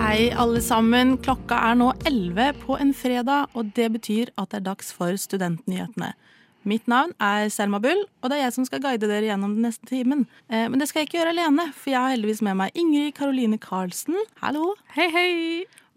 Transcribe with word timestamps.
Hei, 0.00 0.30
alle 0.32 0.62
sammen. 0.64 1.18
Klokka 1.20 1.58
er 1.68 1.76
nå 1.76 1.90
11 2.08 2.62
på 2.62 2.78
en 2.80 2.94
fredag, 2.96 3.52
og 3.52 3.74
det 3.76 3.90
betyr 3.98 4.32
at 4.40 4.48
det 4.48 4.62
er 4.62 4.64
dags 4.70 4.94
for 4.96 5.12
Studentnyhetene. 5.12 6.14
Mitt 6.64 6.88
navn 6.88 7.12
er 7.20 7.52
Selma 7.52 7.78
Bull, 7.84 8.06
og 8.22 8.32
det 8.32 8.38
er 8.38 8.46
jeg 8.46 8.56
som 8.56 8.64
skal 8.68 8.80
guide 8.84 9.04
dere 9.04 9.28
gjennom 9.28 9.58
den 9.58 9.68
neste 9.68 9.84
timen. 9.88 10.24
Eh, 10.48 10.68
men 10.72 10.80
det 10.80 10.88
skal 10.88 11.02
jeg 11.02 11.10
ikke 11.10 11.18
gjøre 11.20 11.34
alene, 11.36 11.68
for 11.76 11.92
jeg 11.92 12.00
har 12.00 12.16
heldigvis 12.16 12.40
med 12.48 12.62
meg 12.62 12.80
Ingrid 12.80 13.12
Karoline 13.20 13.60
Karlsen. 13.60 14.16
Hallo. 14.40 14.72
Hei, 14.96 15.10
hei! 15.12 15.30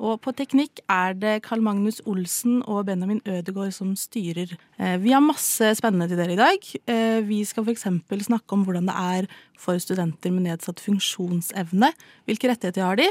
Og 0.03 0.17
på 0.19 0.33
teknikk 0.35 0.81
er 0.91 1.15
det 1.15 1.37
Carl 1.45 1.61
Magnus 1.63 2.01
Olsen 2.09 2.57
og 2.67 2.89
Benjamin 2.89 3.21
Ødegaard 3.23 3.71
som 3.75 3.93
styrer. 3.95 4.51
Eh, 4.77 4.97
Vi 4.99 5.13
har 5.15 5.23
masse 5.23 5.63
spennende 5.79 6.09
til 6.09 6.19
dere 6.19 6.33
i 6.33 6.35
dag. 6.35 6.59
Eh, 6.87 7.21
Vi 7.23 7.43
skal 7.45 7.63
f.eks. 7.63 7.87
snakke 8.27 8.51
om 8.51 8.65
hvordan 8.65 8.85
det 8.85 8.95
er 8.95 9.27
for 9.57 9.79
studenter 9.79 10.31
med 10.31 10.43
nedsatt 10.43 10.83
funksjonsevne. 10.83 11.93
Hvilke 12.27 12.51
rettigheter 12.51 12.83
har 12.83 12.95
de? 12.97 13.07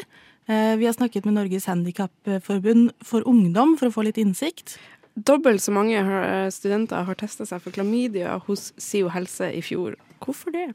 Eh, 0.49 0.77
Vi 0.77 0.85
har 0.85 0.93
snakket 0.93 1.25
med 1.25 1.35
Norges 1.35 1.65
Handikapforbund 1.65 2.93
for 3.03 3.23
ungdom 3.23 3.79
for 3.79 3.87
å 3.89 3.93
få 3.93 4.05
litt 4.05 4.19
innsikt. 4.19 4.77
Dobbelt 5.17 5.61
så 5.61 5.73
mange 5.73 5.97
studenter 6.53 7.05
har 7.05 7.15
testa 7.15 7.45
seg 7.45 7.61
for 7.61 7.71
klamydia 7.71 8.39
hos 8.47 8.73
SIO 8.77 9.09
helse 9.09 9.49
i 9.53 9.61
fjor. 9.61 9.97
Hvorfor 10.21 10.53
det? 10.53 10.75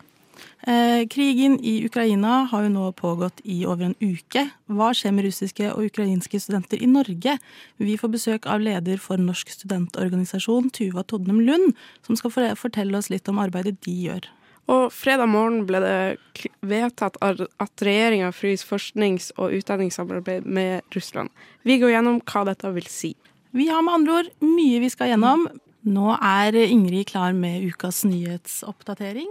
Eh, 0.67 1.07
Krigen 1.09 1.57
i 1.63 1.79
Ukraina 1.85 2.45
har 2.51 2.65
jo 2.65 2.71
nå 2.73 2.91
pågått 2.97 3.41
i 3.43 3.63
over 3.65 3.89
en 3.89 3.97
uke. 4.01 4.47
Hva 4.67 4.91
skjer 4.95 5.13
med 5.15 5.27
russiske 5.27 5.69
og 5.73 5.89
ukrainske 5.89 6.39
studenter 6.41 6.81
i 6.81 6.89
Norge? 6.91 7.37
Vi 7.77 7.97
får 7.97 8.13
besøk 8.13 8.49
av 8.49 8.63
leder 8.63 9.01
for 9.01 9.21
Norsk 9.21 9.53
studentorganisasjon, 9.53 10.71
Tuva 10.75 11.05
Todnem 11.07 11.39
Lund, 11.45 11.75
som 12.05 12.19
skal 12.19 12.55
fortelle 12.59 12.97
oss 12.97 13.11
litt 13.13 13.29
om 13.31 13.39
arbeidet 13.43 13.79
de 13.85 13.95
gjør. 14.07 14.27
Og 14.67 14.89
fredag 14.91 15.29
morgen 15.31 15.61
ble 15.67 15.79
det 15.79 16.47
vedtatt 16.67 17.15
at 17.23 17.83
regjeringa 17.87 18.33
fryser 18.35 18.67
forsknings- 18.67 19.31
og 19.39 19.55
utdanningssamarbeid 19.55 20.43
med 20.43 20.83
Russland. 20.95 21.31
Vi 21.63 21.79
går 21.79 21.95
gjennom 21.95 22.19
hva 22.27 22.43
dette 22.49 22.73
vil 22.75 22.89
si. 22.91 23.13
Vi 23.55 23.69
har 23.71 23.81
med 23.81 24.01
andre 24.01 24.19
ord 24.19 24.33
mye 24.43 24.81
vi 24.83 24.91
skal 24.91 25.13
gjennom. 25.13 25.47
Nå 25.87 26.17
er 26.19 26.57
Ingrid 26.65 27.07
klar 27.13 27.31
med 27.31 27.63
ukas 27.63 28.03
nyhetsoppdatering. 28.03 29.29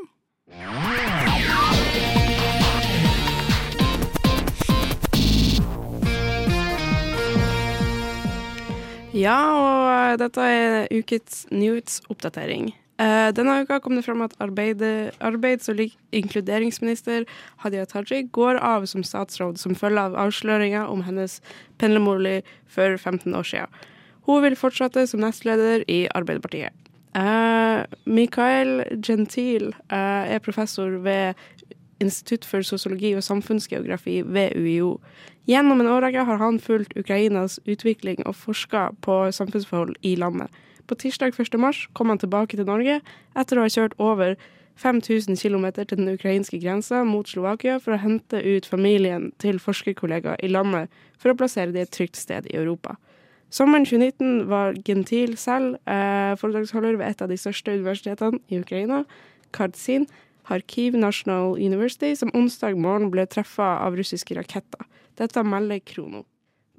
Ja, 9.17 9.37
og 9.57 10.19
dette 10.21 10.41
er 10.45 10.89
ukets 10.93 11.47
nyhetsoppdatering. 11.49 12.75
Eh, 13.01 13.31
Denne 13.37 13.59
uka 13.65 13.79
kom 13.81 13.97
det 13.97 14.05
fram 14.05 14.23
at 14.23 14.37
arbeide- 14.41 15.13
arbeids- 15.21 15.69
og 15.69 15.81
inkluderingsminister 16.13 17.27
Hadia 17.59 17.85
Tajik 17.85 18.33
går 18.33 18.57
av 18.61 18.87
som 18.87 19.03
statsråd 19.03 19.59
som 19.59 19.75
følge 19.75 20.01
av 20.01 20.17
avsløringer 20.17 20.89
om 20.89 21.03
hennes 21.03 21.41
pendlerbolig 21.79 22.43
for 22.67 22.97
15 22.97 23.35
år 23.35 23.45
siden. 23.45 23.69
Hun 24.27 24.43
vil 24.43 24.57
fortsette 24.57 25.07
som 25.09 25.21
nestleder 25.21 25.85
i 25.89 26.09
Arbeiderpartiet. 26.15 26.86
Eh, 27.17 27.85
Mikael 28.05 28.85
Gentil 29.01 29.71
uh, 29.93 30.33
er 30.35 30.39
professor 30.45 30.99
ved 31.01 31.35
Institutt 32.01 32.45
for 32.45 32.61
sosiologi 32.63 33.15
og 33.17 33.25
samfunnsgeografi 33.25 34.21
ved 34.21 34.53
UiO. 34.57 34.99
Gjennom 35.49 35.81
en 35.81 35.89
årrekke 35.89 36.27
har 36.29 36.37
han 36.43 36.59
fulgt 36.61 36.93
Ukrainas 36.99 37.61
utvikling 37.65 38.21
og 38.27 38.35
forska 38.37 38.91
på 39.01 39.33
samfunnsforhold 39.33 39.97
i 40.03 40.15
landet. 40.15 40.53
På 40.87 40.95
tirsdag 40.95 41.41
1. 41.41 41.57
mars 41.59 41.87
kom 41.95 42.09
han 42.13 42.19
tilbake 42.19 42.57
til 42.57 42.69
Norge 42.69 43.01
etter 43.39 43.57
å 43.57 43.65
ha 43.65 43.73
kjørt 43.73 43.97
over 43.97 44.37
5000 44.77 45.41
km 45.41 45.73
til 45.73 45.97
den 45.97 46.13
ukrainske 46.13 46.61
grensa 46.61 47.01
mot 47.05 47.29
Slovakia 47.29 47.79
for 47.81 47.97
å 47.97 48.03
hente 48.03 48.43
ut 48.45 48.69
familien 48.69 49.31
til 49.41 49.57
forskerkollegaer 49.63 50.45
i 50.45 50.53
landet 50.53 50.93
for 51.17 51.33
å 51.33 51.39
plassere 51.39 51.73
det 51.73 51.87
et 51.87 51.97
trygt 51.97 52.21
sted 52.21 52.51
i 52.53 52.59
Europa. 52.61 52.99
Sommeren 53.51 53.87
2019 53.87 54.49
var 54.51 54.77
Gentil 54.85 55.37
selv 55.39 55.77
eh, 55.87 56.35
foredragsholder 56.41 56.99
ved 56.99 57.09
et 57.09 57.23
av 57.23 57.31
de 57.31 57.39
største 57.39 57.77
universitetene 57.79 58.41
i 58.51 58.61
Ukraina, 58.61 59.05
Kardzin 59.55 60.09
Kharkiv 60.47 60.97
National 60.99 61.57
University, 61.59 62.15
som 62.15 62.31
onsdag 62.35 62.79
morgen 62.79 63.11
ble 63.11 63.27
treffa 63.31 63.77
av 63.83 63.99
russiske 63.99 64.37
raketter. 64.39 64.87
Dette 65.19 65.43
melder 65.47 65.81
Krono. 65.87 66.25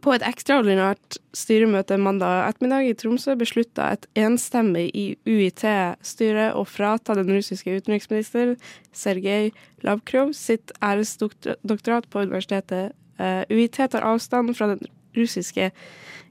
På 0.03 0.13
et 0.13 0.21
ekstraordinært 0.21 1.17
styremøte 1.35 1.97
mandag 1.97 2.43
ettermiddag 2.51 2.85
i 2.85 2.93
Tromsø 2.99 3.33
beslutta 3.39 3.89
et 3.95 4.05
enstemmig 4.21 4.91
i 4.93 5.05
UiT-styret 5.25 6.53
å 6.53 6.61
frata 6.69 7.15
den 7.17 7.31
russiske 7.33 7.79
utenriksminister 7.79 8.53
Sergej 8.93 9.49
Lavkrov 9.87 10.35
sitt 10.37 10.71
æresdoktorat 10.85 12.05
på 12.13 12.27
universitetet. 12.27 12.93
Eh, 13.17 13.41
UiT 13.49 13.81
tar 13.81 14.05
avstand 14.05 14.53
fra 14.55 14.69
den 14.75 14.85
russiske 15.17 15.71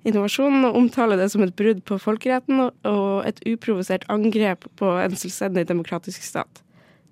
innovasjonen 0.07 0.69
og 0.69 0.79
omtaler 0.79 1.19
det 1.21 1.31
som 1.33 1.43
et 1.45 1.57
brudd 1.59 1.83
på 1.89 1.99
folkeretten 1.99 2.71
og- 2.71 3.27
et 3.27 3.41
uprovosert 3.47 4.07
angrep 4.09 4.65
på 4.77 4.87
en 5.05 5.17
selvstendig 5.17 5.67
demokratisk 5.67 6.23
stat. 6.23 6.63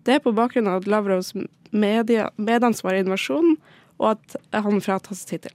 Det 0.04 0.14
er 0.14 0.18
på 0.18 0.34
bakgrunn 0.34 0.68
av 0.68 0.86
Lavrovs 0.86 1.32
media, 1.72 2.30
medansvar 2.36 2.94
i 2.94 3.02
invasjonen, 3.02 3.56
og 3.98 4.10
at 4.10 4.36
han 4.52 4.80
fratas 4.80 5.24
tittel. 5.24 5.52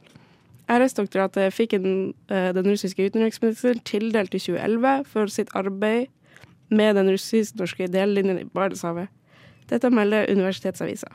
Æresdoktoratet 0.69 1.53
fikk 1.53 1.73
en, 1.73 2.13
eh, 2.29 2.51
den 2.51 2.65
russiske 2.65 3.09
utenriksministeren 3.09 3.81
tildelt 3.83 4.35
i 4.35 4.39
2011 4.39 5.05
for 5.05 5.27
sitt 5.27 5.49
arbeid 5.55 6.07
med 6.69 6.95
den 6.95 7.07
russisk-norske 7.07 7.87
dellinjen 7.87 8.39
i 8.39 8.43
Barentshavet. 8.43 9.07
Dette 9.67 9.89
melder 9.89 10.29
Universitetsavisa. 10.29 11.07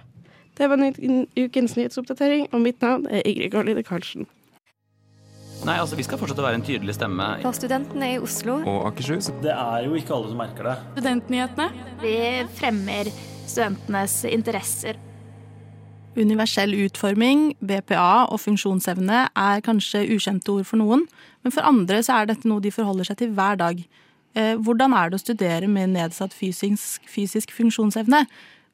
Det 0.56 0.68
var 0.68 0.76
ukens 1.36 1.76
nyhetsoppdatering, 1.76 2.48
og 2.52 2.60
mitt 2.60 2.80
navn 2.80 3.06
er 3.06 3.22
Ingrid 3.24 3.50
Karoline 3.50 3.82
Karlsen. 3.82 4.26
Nei, 5.64 5.78
altså 5.80 5.97
Vi 5.97 6.04
skal 6.04 6.20
fortsette 6.20 6.42
å 6.42 6.44
være 6.44 6.58
en 6.58 6.64
tydelig 6.66 6.94
stemme. 6.98 7.26
For 7.41 7.56
studentene 7.56 8.10
i 8.14 8.19
Oslo. 8.20 8.58
og 8.69 8.91
Akershus. 8.91 9.30
Det 9.41 9.52
er 9.54 9.86
jo 9.86 9.97
ikke 9.97 10.12
alle 10.12 10.28
som 10.28 10.41
merker 10.42 10.69
det. 10.69 10.75
Studentnyhetene. 10.98 11.69
Vi 12.02 12.16
fremmer 12.58 13.08
studentenes 13.48 14.19
interesser. 14.28 15.00
Universell 16.14 16.76
utforming, 16.84 17.54
BPA 17.64 18.28
og 18.30 18.38
funksjonsevne 18.38 19.25
er 19.34 19.62
kanskje 19.66 20.04
ukjente 20.14 20.52
ord 20.52 20.69
for 20.69 20.78
noen, 20.78 21.08
men 21.42 21.54
for 21.54 21.66
andre 21.66 22.04
så 22.06 22.20
er 22.20 22.28
dette 22.31 22.46
noe 22.46 22.62
de 22.62 22.70
forholder 22.70 23.08
seg 23.08 23.19
til 23.25 23.32
hver 23.34 23.58
dag. 23.58 23.81
Eh, 24.36 24.54
Hvordan 24.60 24.94
er 24.94 25.10
det 25.10 25.19
å 25.19 25.25
studere 25.25 25.66
med 25.70 25.91
nedsatt 25.96 26.36
fysisk, 26.36 27.02
fysisk 27.10 27.50
funksjonsevne? 27.56 28.26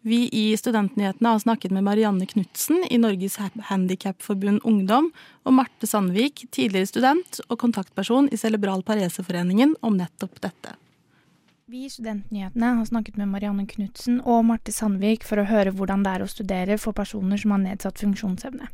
Vi 0.02 0.28
i 0.32 0.56
Studentnyhetene 0.56 1.28
har 1.28 1.38
snakket 1.38 1.70
med 1.70 1.84
Marianne 1.84 2.26
Knutsen 2.26 2.84
i 2.90 2.98
Norges 2.98 3.36
Handikapforbund 3.68 4.60
Ungdom 4.64 5.10
og 5.42 5.52
Marte 5.52 5.86
Sandvik, 5.86 6.46
tidligere 6.50 6.88
student 6.88 7.40
og 7.48 7.58
kontaktperson 7.60 8.30
i 8.32 8.38
Cerebral 8.40 8.80
Pareseforeningen, 8.82 9.74
om 9.84 9.98
nettopp 10.00 10.40
dette. 10.40 10.72
Vi 11.68 11.84
i 11.84 11.92
Studentnyhetene 11.92 12.72
har 12.78 12.88
snakket 12.88 13.20
med 13.20 13.28
Marianne 13.28 13.66
Knutsen 13.68 14.22
og 14.24 14.48
Marte 14.48 14.72
Sandvik 14.72 15.28
for 15.28 15.42
å 15.42 15.46
høre 15.52 15.76
hvordan 15.76 16.08
det 16.08 16.16
er 16.16 16.24
å 16.24 16.30
studere 16.32 16.80
for 16.80 16.96
personer 16.96 17.36
som 17.36 17.52
har 17.58 17.62
nedsatt 17.66 18.00
funksjonsevne. 18.00 18.72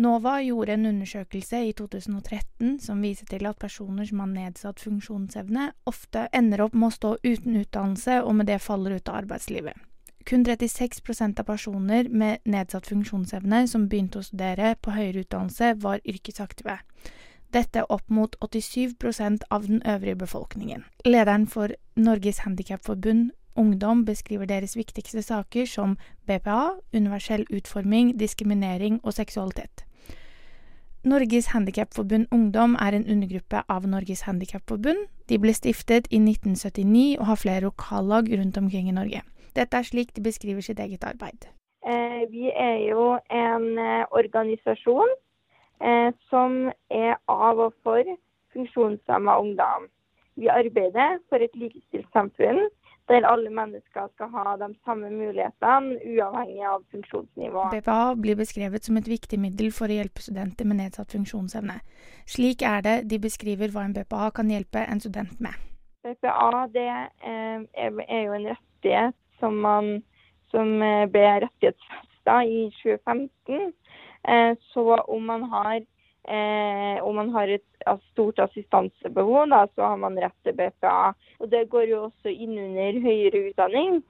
NOVA 0.00 0.38
gjorde 0.48 0.78
en 0.78 0.88
undersøkelse 0.94 1.60
i 1.68 1.76
2013 1.76 2.78
som 2.80 3.04
viser 3.04 3.28
til 3.28 3.44
at 3.44 3.60
personer 3.60 4.08
som 4.08 4.24
har 4.24 4.32
nedsatt 4.32 4.80
funksjonsevne, 4.80 5.74
ofte 5.84 6.30
ender 6.32 6.64
opp 6.64 6.72
med 6.72 6.88
å 6.88 6.96
stå 6.96 7.16
uten 7.20 7.60
utdannelse 7.66 8.22
og 8.24 8.38
med 8.40 8.48
det 8.48 8.62
faller 8.64 8.96
ut 8.96 9.12
av 9.12 9.26
arbeidslivet. 9.26 9.76
Kun 10.24 10.44
36% 10.44 11.40
av 11.40 11.44
personer 11.44 12.08
med 12.08 12.38
nedsatt 12.44 12.86
funksjonsevne 12.86 13.66
som 13.68 13.88
begynte 13.88 14.20
å 14.20 14.26
studere 14.26 14.74
på 14.80 14.94
høyere 14.94 15.24
utdannelse, 15.24 15.74
var 15.82 16.02
yrkesaktive. 16.06 16.78
Dette 17.52 17.84
opp 17.92 18.08
mot 18.08 18.36
87% 18.40 19.44
av 19.50 19.66
den 19.66 19.82
øvrige 19.84 20.16
befolkningen. 20.16 20.84
Lederen 21.04 21.46
for 21.46 21.74
Norges 21.96 22.44
Handikapforbund 22.46 23.30
Ungdom 23.56 24.06
beskriver 24.08 24.48
deres 24.48 24.76
viktigste 24.76 25.20
saker 25.22 25.66
som 25.68 25.98
BPA, 26.24 26.70
universell 26.96 27.44
utforming, 27.52 28.14
diskriminering 28.16 29.00
og 29.02 29.12
seksualitet. 29.12 29.84
Norges 31.04 31.50
Handikapforbund 31.52 32.26
Ungdom 32.32 32.76
er 32.80 32.94
en 32.96 33.04
undergruppe 33.04 33.62
av 33.68 33.88
Norges 33.90 34.22
Handikapforbund. 34.22 35.04
De 35.28 35.38
ble 35.38 35.52
stiftet 35.52 36.06
i 36.10 36.20
1979 36.22 37.18
og 37.18 37.26
har 37.26 37.40
flere 37.42 37.66
lokallag 37.66 38.32
rundt 38.38 38.56
omkring 38.56 38.88
i 38.88 38.96
Norge. 38.96 39.20
Dette 39.56 39.76
er 39.76 39.82
slik 39.82 40.16
de 40.16 40.22
beskriver 40.24 40.60
sitt 40.64 40.80
eget 40.80 41.04
arbeid. 41.04 41.48
Eh, 41.86 42.30
Vi 42.30 42.50
er 42.50 42.78
jo 42.90 43.18
en 43.30 43.78
eh, 43.78 44.04
organisasjon 44.10 45.08
eh, 45.82 46.12
som 46.30 46.70
er 46.90 47.16
av 47.28 47.58
og 47.58 47.74
for 47.82 48.04
funksjonshemma 48.52 49.38
ungdom. 49.40 49.88
Vi 50.36 50.48
arbeider 50.48 51.18
for 51.28 51.42
et 51.44 51.56
likestilt 51.56 52.08
samfunn 52.12 52.68
der 53.10 53.26
alle 53.26 53.50
mennesker 53.50 54.06
skal 54.14 54.28
ha 54.30 54.56
de 54.56 54.68
samme 54.86 55.10
mulighetene, 55.10 55.98
uavhengig 56.06 56.62
av 56.64 56.84
funksjonsnivå. 56.94 57.64
BPA 57.74 58.14
blir 58.14 58.38
beskrevet 58.38 58.86
som 58.86 58.96
et 58.96 59.10
viktig 59.10 59.40
middel 59.42 59.72
for 59.74 59.90
å 59.90 59.96
hjelpe 59.98 60.22
studenter 60.22 60.68
med 60.70 60.78
nedsatt 60.78 61.12
funksjonsevne. 61.12 61.80
Slik 62.30 62.62
er 62.62 62.86
det 62.86 62.96
de 63.10 63.18
beskriver 63.18 63.74
hva 63.74 63.88
en 63.88 63.96
BPA 63.96 64.30
kan 64.38 64.54
hjelpe 64.54 64.86
en 64.86 65.02
student 65.02 65.34
med. 65.42 65.58
BPA 66.06 66.68
det 66.72 66.86
er, 66.94 67.10
er 67.74 68.22
jo 68.22 68.38
en 68.38 68.48
rettighet 68.54 69.18
som, 69.42 69.58
man, 69.60 69.96
som 70.54 70.76
eh, 70.82 71.06
ble 71.10 71.26
rettighetsfesta 71.44 72.42
i 72.46 72.68
2015. 72.78 73.72
Eh, 74.28 74.52
så 74.70 74.84
om 75.10 75.26
man 75.26 75.42
har, 75.50 75.80
eh, 76.30 77.02
om 77.02 77.18
man 77.18 77.32
har 77.34 77.50
et 77.50 77.86
stort 78.12 78.38
assistansebehov, 78.38 79.48
da, 79.50 79.64
så 79.74 79.88
har 79.90 79.98
man 79.98 80.20
rett 80.22 80.36
til 80.46 80.54
BPA. 80.54 81.14
Og 81.40 81.50
Det 81.50 81.64
går 81.70 81.88
jo 81.90 82.04
også 82.04 82.30
inn 82.30 82.54
under 82.54 83.00
høyere 83.02 83.48
utdanning, 83.48 84.02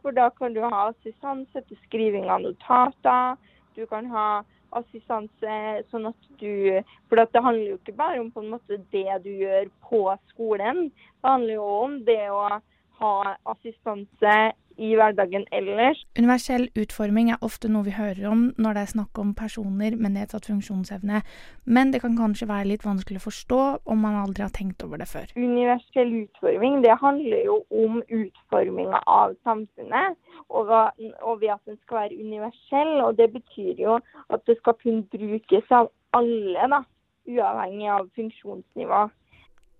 for 0.00 0.16
da 0.16 0.30
kan 0.32 0.54
du 0.56 0.62
ha 0.64 0.86
assistanse 0.88 1.60
til 1.68 1.78
skriving 1.84 2.30
av 2.32 2.40
notater. 2.46 3.36
Du 3.76 3.84
kan 3.86 4.08
ha 4.08 4.40
assistanse 4.72 5.56
sånn 5.90 6.08
at 6.08 6.28
du 6.40 6.80
For 7.10 7.20
det 7.20 7.42
handler 7.42 7.74
jo 7.74 7.76
ikke 7.76 7.96
bare 7.98 8.20
om 8.22 8.30
på 8.32 8.40
en 8.40 8.52
måte 8.54 8.78
det 8.94 9.20
du 9.26 9.30
gjør 9.42 9.68
på 9.90 10.02
skolen. 10.32 10.88
Det 11.20 11.28
handler 11.28 11.54
jo 11.58 11.68
om 11.84 11.98
det 12.06 12.22
å 12.32 12.60
ha 13.00 13.14
assistanse 13.52 14.34
i 14.80 14.94
hverdagen 14.96 15.44
ellers. 15.52 16.00
Universell 16.18 16.68
utforming 16.78 17.30
er 17.34 17.42
ofte 17.44 17.68
noe 17.68 17.84
vi 17.86 17.94
hører 17.94 18.30
om 18.30 18.46
når 18.56 18.76
det 18.76 18.84
er 18.84 18.92
snakk 18.94 19.20
om 19.20 19.34
personer 19.36 19.96
med 20.00 20.16
nedsatt 20.16 20.48
funksjonsevne, 20.48 21.20
men 21.64 21.92
det 21.92 22.00
kan 22.04 22.16
kanskje 22.18 22.48
være 22.50 22.70
litt 22.72 22.86
vanskelig 22.86 23.20
å 23.20 23.26
forstå 23.26 23.60
om 23.92 24.02
man 24.06 24.18
aldri 24.22 24.46
har 24.46 24.54
tenkt 24.56 24.84
over 24.86 25.02
det 25.02 25.08
før. 25.10 25.28
Universell 25.36 26.14
utforming 26.22 26.80
det 26.86 26.96
handler 27.02 27.44
jo 27.44 27.60
om 27.84 28.00
utforminga 28.08 29.02
av 29.06 29.36
samfunnet, 29.44 30.16
og, 30.48 30.72
og 30.72 31.40
ved 31.42 31.54
at 31.54 31.62
den 31.68 31.78
skal 31.84 32.04
være 32.04 32.20
universell. 32.20 32.96
og 33.04 33.16
Det 33.20 33.30
betyr 33.36 33.84
jo 33.84 34.00
at 34.32 34.44
det 34.48 34.56
skal 34.62 34.78
kunne 34.80 35.04
brukes 35.12 35.76
av 35.76 35.90
alle, 36.16 36.68
da, 36.72 36.82
uavhengig 37.30 37.90
av 37.92 38.08
funksjonsnivå. 38.16 39.08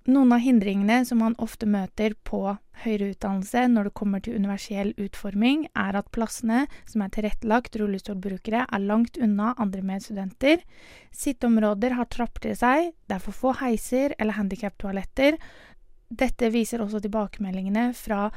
Noen 0.08 0.32
av 0.32 0.40
hindringene 0.40 1.02
som 1.04 1.18
man 1.20 1.34
ofte 1.44 1.66
møter 1.68 2.14
på 2.24 2.38
høyere 2.80 3.10
utdannelse 3.12 3.66
når 3.68 3.90
det 3.90 3.98
kommer 4.00 4.22
til 4.24 4.38
universell 4.40 4.94
utforming, 4.96 5.66
er 5.76 5.98
at 6.00 6.08
plassene 6.16 6.62
som 6.88 7.04
er 7.04 7.12
tilrettelagt 7.12 7.76
rullestolbrukere, 7.76 8.64
er 8.64 8.80
langt 8.80 9.20
unna 9.20 9.52
andre 9.60 9.84
medstudenter. 9.84 10.64
Sitteområder 11.12 11.92
har 11.98 12.08
trapper 12.08 12.48
til 12.48 12.56
seg, 12.56 12.96
det 13.04 13.18
er 13.18 13.26
for 13.26 13.36
få 13.36 13.52
heiser 13.60 14.16
eller 14.16 14.40
handikaptoaletter. 14.40 15.36
Dette 16.08 16.48
viser 16.50 16.80
også 16.80 17.04
tilbakemeldingene 17.04 17.92
fra 17.94 18.32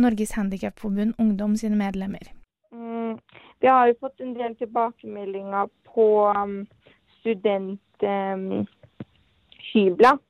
Norges 0.00 0.32
Handikapforbund 0.38 1.20
Ungdom 1.20 1.56
sine 1.60 1.76
medlemmer. 1.76 2.32
Mm, 2.72 3.20
vi 3.60 3.66
har 3.68 3.92
jo 3.92 4.00
fått 4.00 4.24
en 4.24 4.32
del 4.34 4.56
tilbakemeldinger 4.56 5.68
på 5.92 6.32
um, 6.32 6.64
studenthybler. 7.20 10.16
Um, 10.16 10.24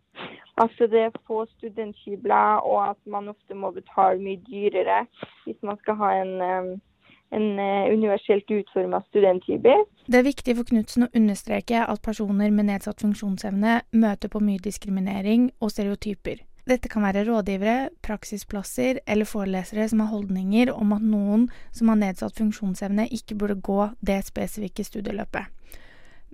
Altså 0.56 0.87
det 0.87 1.01
er 1.03 1.21
få 1.27 1.47
studenthybler, 1.56 2.62
og 2.62 2.91
at 2.91 3.01
man 3.11 3.29
ofte 3.29 3.55
må 3.55 3.71
betale 3.75 4.23
mye 4.23 4.39
dyrere 4.47 5.01
hvis 5.45 5.59
man 5.62 5.79
skal 5.83 5.99
ha 5.99 6.11
en, 6.23 6.35
en 7.35 7.47
eh, 7.59 7.91
universelt 7.91 8.51
utforma 8.51 9.03
studenthybel. 9.09 9.83
Det 10.06 10.21
er 10.21 10.29
viktig 10.31 10.56
for 10.56 10.71
Knutsen 10.71 11.09
å 11.09 11.12
understreke 11.17 11.83
at 11.83 12.06
personer 12.06 12.55
med 12.55 12.71
nedsatt 12.71 13.03
funksjonsevne 13.03 13.81
møter 13.99 14.31
på 14.31 14.43
mye 14.47 14.62
diskriminering 14.62 15.51
og 15.61 15.75
stereotyper. 15.75 16.45
Dette 16.65 16.89
kan 16.89 17.05
være 17.05 17.27
rådgivere, 17.29 17.91
praksisplasser 18.03 19.03
eller 19.06 19.29
forelesere 19.29 19.89
som 19.89 20.01
har 20.01 20.15
holdninger 20.15 20.71
om 20.73 20.95
at 20.97 21.03
noen 21.05 21.49
som 21.77 21.91
har 21.93 21.99
nedsatt 22.01 22.39
funksjonsevne, 22.39 23.11
ikke 23.12 23.37
burde 23.37 23.59
gå 23.61 23.91
det 24.01 24.23
spesifikke 24.25 24.87
studieløpet. 24.87 25.51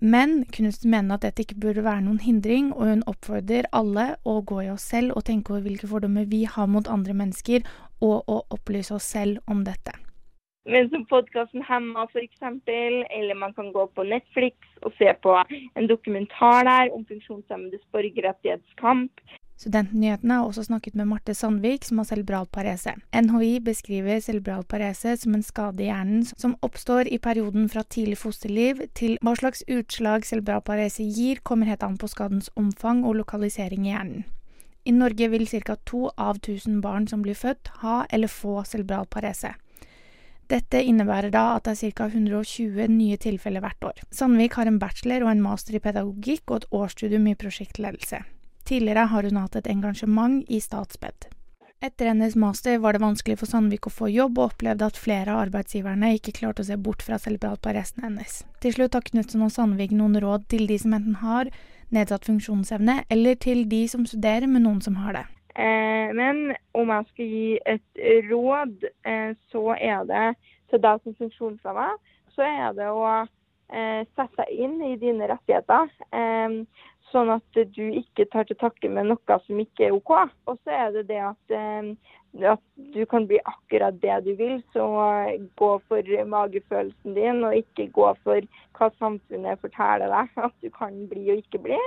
Men 0.01 0.47
Knutsen 0.49 0.91
mener 0.91 1.19
at 1.19 1.27
dette 1.27 1.45
ikke 1.45 1.59
burde 1.61 1.85
være 1.85 2.01
noen 2.07 2.23
hindring, 2.25 2.71
og 2.73 2.89
hun 2.89 3.03
oppfordrer 3.11 3.67
alle 3.77 4.15
å 4.25 4.39
gå 4.49 4.63
i 4.65 4.71
oss 4.73 4.87
selv 4.89 5.13
og 5.13 5.27
tenke 5.29 5.53
over 5.53 5.67
hvilke 5.67 5.91
fordommer 5.91 6.25
vi 6.31 6.47
har 6.49 6.71
mot 6.73 6.89
andre 6.89 7.13
mennesker, 7.19 7.67
og 8.01 8.25
å 8.25 8.39
opplyse 8.57 8.95
oss 8.97 9.11
selv 9.13 9.43
om 9.45 9.61
dette. 9.67 9.93
Men 10.65 10.89
som 10.93 11.05
podkasten 11.09 11.65
Hemma 11.69 12.07
f.eks., 12.09 12.41
eller 12.41 13.37
man 13.37 13.53
kan 13.53 13.69
gå 13.77 13.87
på 13.93 14.05
Netflix 14.09 14.57
og 14.81 14.97
se 14.97 15.13
på 15.21 15.37
en 15.37 15.89
dokumentar 15.89 16.65
der 16.69 16.93
om 16.97 17.05
funksjonshemmedes 17.09 17.85
borgerrettighetskamp. 17.93 19.21
Studentnyhetene 19.61 20.39
har 20.39 20.47
også 20.49 20.63
snakket 20.71 20.95
med 20.97 21.11
Marte 21.11 21.35
Sandvik, 21.37 21.85
som 21.85 21.99
har 22.01 22.07
cerebral 22.09 22.47
parese. 22.49 22.95
NHI 23.13 23.59
beskriver 23.61 24.23
cerebral 24.25 24.65
parese 24.65 25.19
som 25.21 25.35
en 25.37 25.45
skade 25.45 25.85
i 25.85 25.91
hjernen 25.91 26.23
som 26.31 26.55
oppstår 26.65 27.11
i 27.13 27.19
perioden 27.21 27.69
fra 27.69 27.83
tidlig 27.85 28.17
fosterliv 28.23 28.81
til 28.97 29.19
hva 29.21 29.35
slags 29.37 29.61
utslag 29.69 30.25
cerebral 30.25 30.65
parese 30.65 31.05
gir, 31.05 31.43
kommer 31.45 31.69
helt 31.69 31.85
an 31.85 32.01
på 32.01 32.09
skadens 32.09 32.49
omfang 32.57 33.05
og 33.05 33.19
lokalisering 33.21 33.85
i 33.85 33.93
hjernen. 33.93 34.25
I 34.89 34.97
Norge 34.97 35.29
vil 35.29 35.45
ca. 35.47 35.77
to 35.85 36.09
av 36.17 36.41
tusen 36.41 36.81
barn 36.81 37.07
som 37.07 37.21
blir 37.21 37.37
født, 37.37 37.69
ha 37.85 38.07
eller 38.09 38.33
få 38.33 38.63
cerebral 38.65 39.05
parese. 39.13 39.53
Dette 40.49 40.81
innebærer 40.81 41.31
da 41.31 41.61
at 41.61 41.69
det 41.69 41.77
er 41.77 41.93
ca. 41.93 42.09
120 42.09 42.89
nye 42.89 43.21
tilfeller 43.21 43.61
hvert 43.61 43.85
år. 43.93 44.05
Sandvik 44.11 44.57
har 44.57 44.67
en 44.67 44.81
bachelor 44.81 45.29
og 45.29 45.37
en 45.37 45.45
master 45.45 45.77
i 45.77 45.85
pedagogikk 45.85 46.49
og 46.49 46.63
et 46.63 46.71
årsstudium 46.73 47.29
i 47.29 47.37
prosjektledelse. 47.37 48.25
Tidligere 48.71 48.99
har 49.11 49.23
hun 49.27 49.39
hatt 49.41 49.57
et 49.59 49.67
engasjement 49.67 50.45
i 50.47 50.61
Statsped. 50.63 51.25
Etter 51.83 52.07
hennes 52.07 52.37
master 52.39 52.77
var 52.79 52.95
det 52.95 53.01
vanskelig 53.03 53.41
for 53.41 53.51
Sandvik 53.51 53.89
å 53.89 53.91
få 53.91 54.07
jobb, 54.13 54.37
og 54.39 54.53
opplevde 54.53 54.87
at 54.87 55.01
flere 55.01 55.33
av 55.33 55.41
arbeidsgiverne 55.49 56.13
ikke 56.15 56.37
klarte 56.37 56.63
å 56.63 56.69
se 56.69 56.77
bort 56.79 57.03
fra 57.03 57.19
cellebralparesten 57.19 58.05
hennes. 58.07 58.37
Til 58.63 58.77
slutt 58.77 58.95
har 58.95 59.03
Knutsen 59.09 59.43
og 59.43 59.51
Sandvik 59.51 59.91
noen 59.97 60.21
råd 60.23 60.45
til 60.55 60.71
de 60.71 60.77
som 60.79 60.95
enten 60.95 61.17
har 61.19 61.51
nedsatt 61.91 62.29
funksjonsevne, 62.31 63.01
eller 63.11 63.41
til 63.43 63.65
de 63.73 63.81
som 63.91 64.05
studerer 64.07 64.47
med 64.47 64.63
noen 64.69 64.79
som 64.87 65.01
har 65.03 65.19
det. 65.19 65.25
Eh, 65.59 66.15
men 66.15 66.53
om 66.79 66.95
jeg 66.95 67.11
skal 67.11 67.35
gi 67.35 67.51
et 67.75 68.05
råd, 68.31 68.87
eh, 69.03 69.33
så 69.51 69.65
er 69.81 70.07
det 70.13 70.29
til 70.71 70.85
deg 70.87 71.03
som 71.03 71.19
funksjonshemma, 71.25 71.89
så 72.37 72.47
er 72.47 72.79
det 72.79 72.87
å 72.87 73.03
eh, 73.19 74.07
sette 74.15 74.45
deg 74.45 74.63
inn 74.69 74.79
i 74.93 74.95
dine 75.03 75.27
rettigheter. 75.35 75.91
Eh, 77.11 77.13
Sånn 77.13 77.31
at 77.31 77.59
du 77.75 77.85
ikke 77.91 78.27
tar 78.31 78.45
til 78.47 78.57
takke 78.57 78.89
med 78.89 79.09
noe 79.11 79.39
som 79.47 79.59
ikke 79.59 79.89
er 79.89 79.95
OK. 79.97 80.11
Og 80.47 80.59
så 80.65 80.71
er 80.71 80.91
det 80.95 81.09
det 81.09 81.19
at, 81.19 81.51
eh, 81.51 81.95
at, 82.53 82.63
du 82.95 83.05
kan 83.07 83.27
bli 83.27 83.41
akkurat 83.45 84.01
det 84.01 84.25
du 84.25 84.35
vil. 84.37 84.63
Så 84.73 84.85
gå 85.57 85.71
for 85.89 86.03
magefølelsen 86.27 87.15
din, 87.15 87.45
og 87.45 87.57
ikke 87.57 87.91
gå 87.91 88.15
for 88.23 88.41
hva 88.79 88.91
samfunnet 88.99 89.61
forteller 89.61 90.09
deg 90.09 90.45
at 90.45 90.55
du 90.63 90.71
kan 90.71 91.09
bli 91.09 91.31
og 91.31 91.43
ikke 91.43 91.59
bli. 91.59 91.81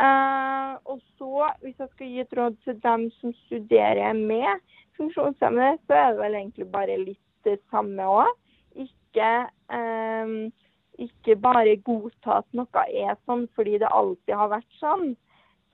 Uh, 0.00 0.80
og 0.88 1.00
så, 1.18 1.50
hvis 1.60 1.76
jeg 1.76 1.88
skal 1.90 2.06
gi 2.08 2.20
et 2.22 2.36
råd 2.38 2.54
til 2.64 2.78
dem 2.80 3.10
som 3.18 3.34
studerer 3.44 4.14
med 4.16 4.62
funksjonshemmede, 4.96 5.76
så 5.86 5.92
er 5.92 6.06
det 6.14 6.22
vel 6.22 6.38
egentlig 6.38 6.70
bare 6.72 6.96
litt 7.02 7.20
det 7.44 7.58
samme 7.68 8.06
òg. 8.08 8.30
Ikke 8.80 9.28
um, 9.68 10.48
ikke 11.00 11.36
bare 11.40 11.78
godta 11.86 12.40
at 12.40 12.48
noe 12.56 12.84
er 12.86 13.16
sånn 13.26 13.46
fordi 13.56 13.78
det 13.82 13.90
alltid 13.90 14.36
har 14.36 14.52
vært 14.52 14.80
sånn. 14.80 15.12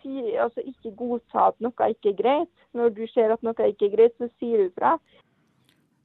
Altså 0.06 0.62
ikke 0.62 0.92
godta 0.94 1.48
at 1.50 1.56
noe 1.64 1.90
ikke 1.90 2.12
er 2.12 2.18
greit. 2.20 2.52
Når 2.78 2.92
du 2.94 3.06
ser 3.10 3.32
at 3.34 3.42
noe 3.42 3.70
ikke 3.72 3.88
er 3.88 3.94
greit, 3.96 4.14
så 4.20 4.28
sier 4.38 4.62
du 4.62 4.74
fra. 4.76 4.94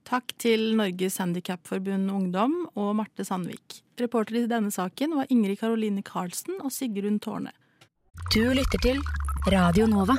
Takk 0.10 0.34
til 0.42 0.72
Norges 0.80 1.20
Handikapforbund 1.22 2.10
Ungdom 2.10 2.56
og 2.74 2.96
Marte 2.98 3.24
Sandvik. 3.28 3.84
Reportere 4.02 4.48
i 4.48 4.50
denne 4.50 4.74
saken 4.74 5.14
var 5.20 5.30
Ingrid 5.30 5.62
Karoline 5.62 6.02
Karlsen 6.02 6.58
og 6.66 6.74
Sigrun 6.74 7.22
Tårne. 7.22 7.54
Du 8.34 8.42
lytter 8.42 8.82
til 8.82 9.00
Radio 9.54 9.86
Nova. 9.88 10.18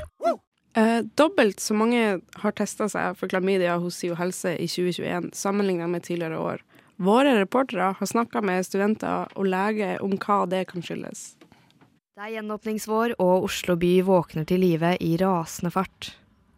Eh, 0.78 1.00
dobbelt 1.18 1.60
så 1.60 1.74
mange 1.76 2.20
har 2.40 2.54
testa 2.56 2.86
seg 2.88 3.18
for 3.18 3.28
klamydia 3.28 3.74
hos 3.82 3.98
SIO 4.00 4.14
helse 4.16 4.54
i 4.56 4.68
2021 4.70 5.32
sammenlignet 5.36 5.90
med 5.90 6.06
tidligere 6.06 6.38
år. 6.40 6.62
Våre 6.96 7.36
reportere 7.40 7.94
har 7.98 8.06
snakka 8.06 8.42
med 8.44 8.66
studenter 8.66 9.30
og 9.32 9.48
lege 9.48 9.96
om 10.04 10.16
hva 10.20 10.42
det 10.50 10.66
kan 10.70 10.84
skyldes. 10.84 11.32
Det 12.12 12.26
er 12.26 12.34
gjenåpningsvår, 12.36 13.14
og 13.24 13.46
Oslo 13.48 13.78
by 13.80 13.94
våkner 14.04 14.44
til 14.46 14.60
live 14.60 14.92
i 15.00 15.14
rasende 15.20 15.72
fart. 15.72 16.12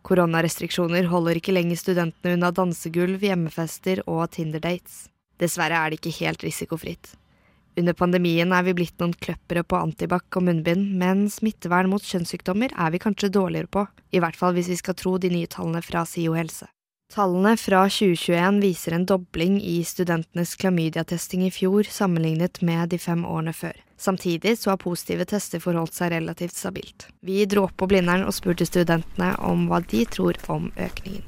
Koronarestriksjoner 0.04 1.06
holder 1.08 1.38
ikke 1.38 1.54
lenger 1.54 1.78
studentene 1.80 2.34
unna 2.36 2.50
dansegulv, 2.52 3.22
hjemmefester 3.22 4.02
og 4.10 4.26
Tinder-dates. 4.34 5.06
Dessverre 5.40 5.78
er 5.78 5.92
det 5.92 6.00
ikke 6.02 6.18
helt 6.18 6.44
risikofritt. 6.44 7.14
Under 7.78 7.96
pandemien 7.96 8.52
er 8.54 8.66
vi 8.66 8.76
blitt 8.76 9.00
noen 9.02 9.14
kløppere 9.14 9.64
på 9.66 9.78
antibac 9.78 10.26
og 10.38 10.44
munnbind, 10.46 10.92
men 10.98 11.24
smittevern 11.32 11.90
mot 11.90 12.04
kjønnssykdommer 12.04 12.74
er 12.74 12.92
vi 12.94 13.02
kanskje 13.02 13.32
dårligere 13.34 13.70
på, 13.70 13.86
i 14.14 14.20
hvert 14.22 14.38
fall 14.38 14.54
hvis 14.58 14.70
vi 14.74 14.78
skal 14.82 14.98
tro 14.98 15.16
de 15.18 15.32
nye 15.32 15.50
tallene 15.50 15.82
fra 15.82 16.04
SIO 16.06 16.36
helse. 16.38 16.68
Tallene 17.14 17.52
fra 17.56 17.84
2021 17.86 18.56
viser 18.58 18.96
en 18.96 19.04
dobling 19.06 19.60
i 19.62 19.76
studentenes 19.86 20.56
klamydiatesting 20.58 21.44
i 21.46 21.50
fjor 21.54 21.86
sammenlignet 21.86 22.58
med 22.66 22.90
de 22.90 22.98
fem 22.98 23.22
årene 23.22 23.52
før. 23.54 23.76
Samtidig 23.94 24.56
så 24.58 24.72
har 24.72 24.80
positive 24.82 25.22
tester 25.30 25.62
forholdt 25.62 25.94
seg 25.94 26.10
relativt 26.10 26.58
stabilt. 26.58 27.06
Vi 27.22 27.44
dro 27.46 27.68
opp 27.68 27.76
på 27.78 27.86
Blindern 27.92 28.26
og 28.26 28.34
spurte 28.34 28.66
studentene 28.66 29.30
om 29.46 29.68
hva 29.70 29.78
de 29.94 30.02
tror 30.10 30.42
om 30.50 30.66
økningen. 30.74 31.22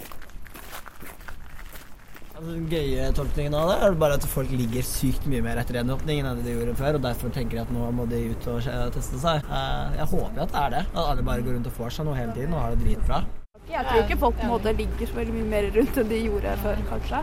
Altså, 2.35 2.51
den 2.51 2.67
gøye 2.67 3.07
tolkningen 3.15 3.55
av 3.55 3.71
det 3.71 3.79
er 3.87 4.03
bare 4.03 4.19
at 4.19 4.27
folk 4.35 4.51
ligger 4.59 4.91
sykt 4.91 5.31
mye 5.31 5.47
mer 5.47 5.63
etter 5.63 5.79
gjenåpningen 5.79 6.33
enn 6.33 6.43
de 6.43 6.59
gjorde 6.59 6.79
før, 6.83 6.99
og 6.99 7.07
derfor 7.07 7.31
tenker 7.39 7.63
jeg 7.63 7.71
at 7.71 7.75
nå 7.79 7.95
må 7.95 8.11
de 8.11 8.27
ut 8.35 8.53
og 8.57 8.67
teste 8.99 9.23
seg. 9.23 9.47
Eh, 9.47 9.99
jeg 10.03 10.13
håper 10.19 10.43
at 10.49 10.51
det 10.51 10.63
er 10.67 10.79
det, 10.81 10.87
at 10.91 11.03
alle 11.07 11.31
bare 11.31 11.47
går 11.47 11.61
rundt 11.61 11.71
og 11.71 11.79
får 11.79 12.01
seg 12.01 12.11
noe 12.11 12.19
hele 12.19 12.35
tiden 12.35 12.59
og 12.59 12.65
har 12.67 12.75
det 12.75 12.83
dritbra. 12.83 13.27
Jeg 13.67 13.85
tror 13.89 14.03
ikke 14.05 14.19
folk 14.21 14.41
på 14.41 14.73
ligger 14.79 15.11
så 15.11 15.19
veldig 15.19 15.35
mye 15.35 15.51
mer 15.51 15.71
rundt 15.75 16.01
enn 16.01 16.11
de 16.11 16.23
gjorde 16.23 16.57
før, 16.63 16.83
kanskje. 16.91 17.23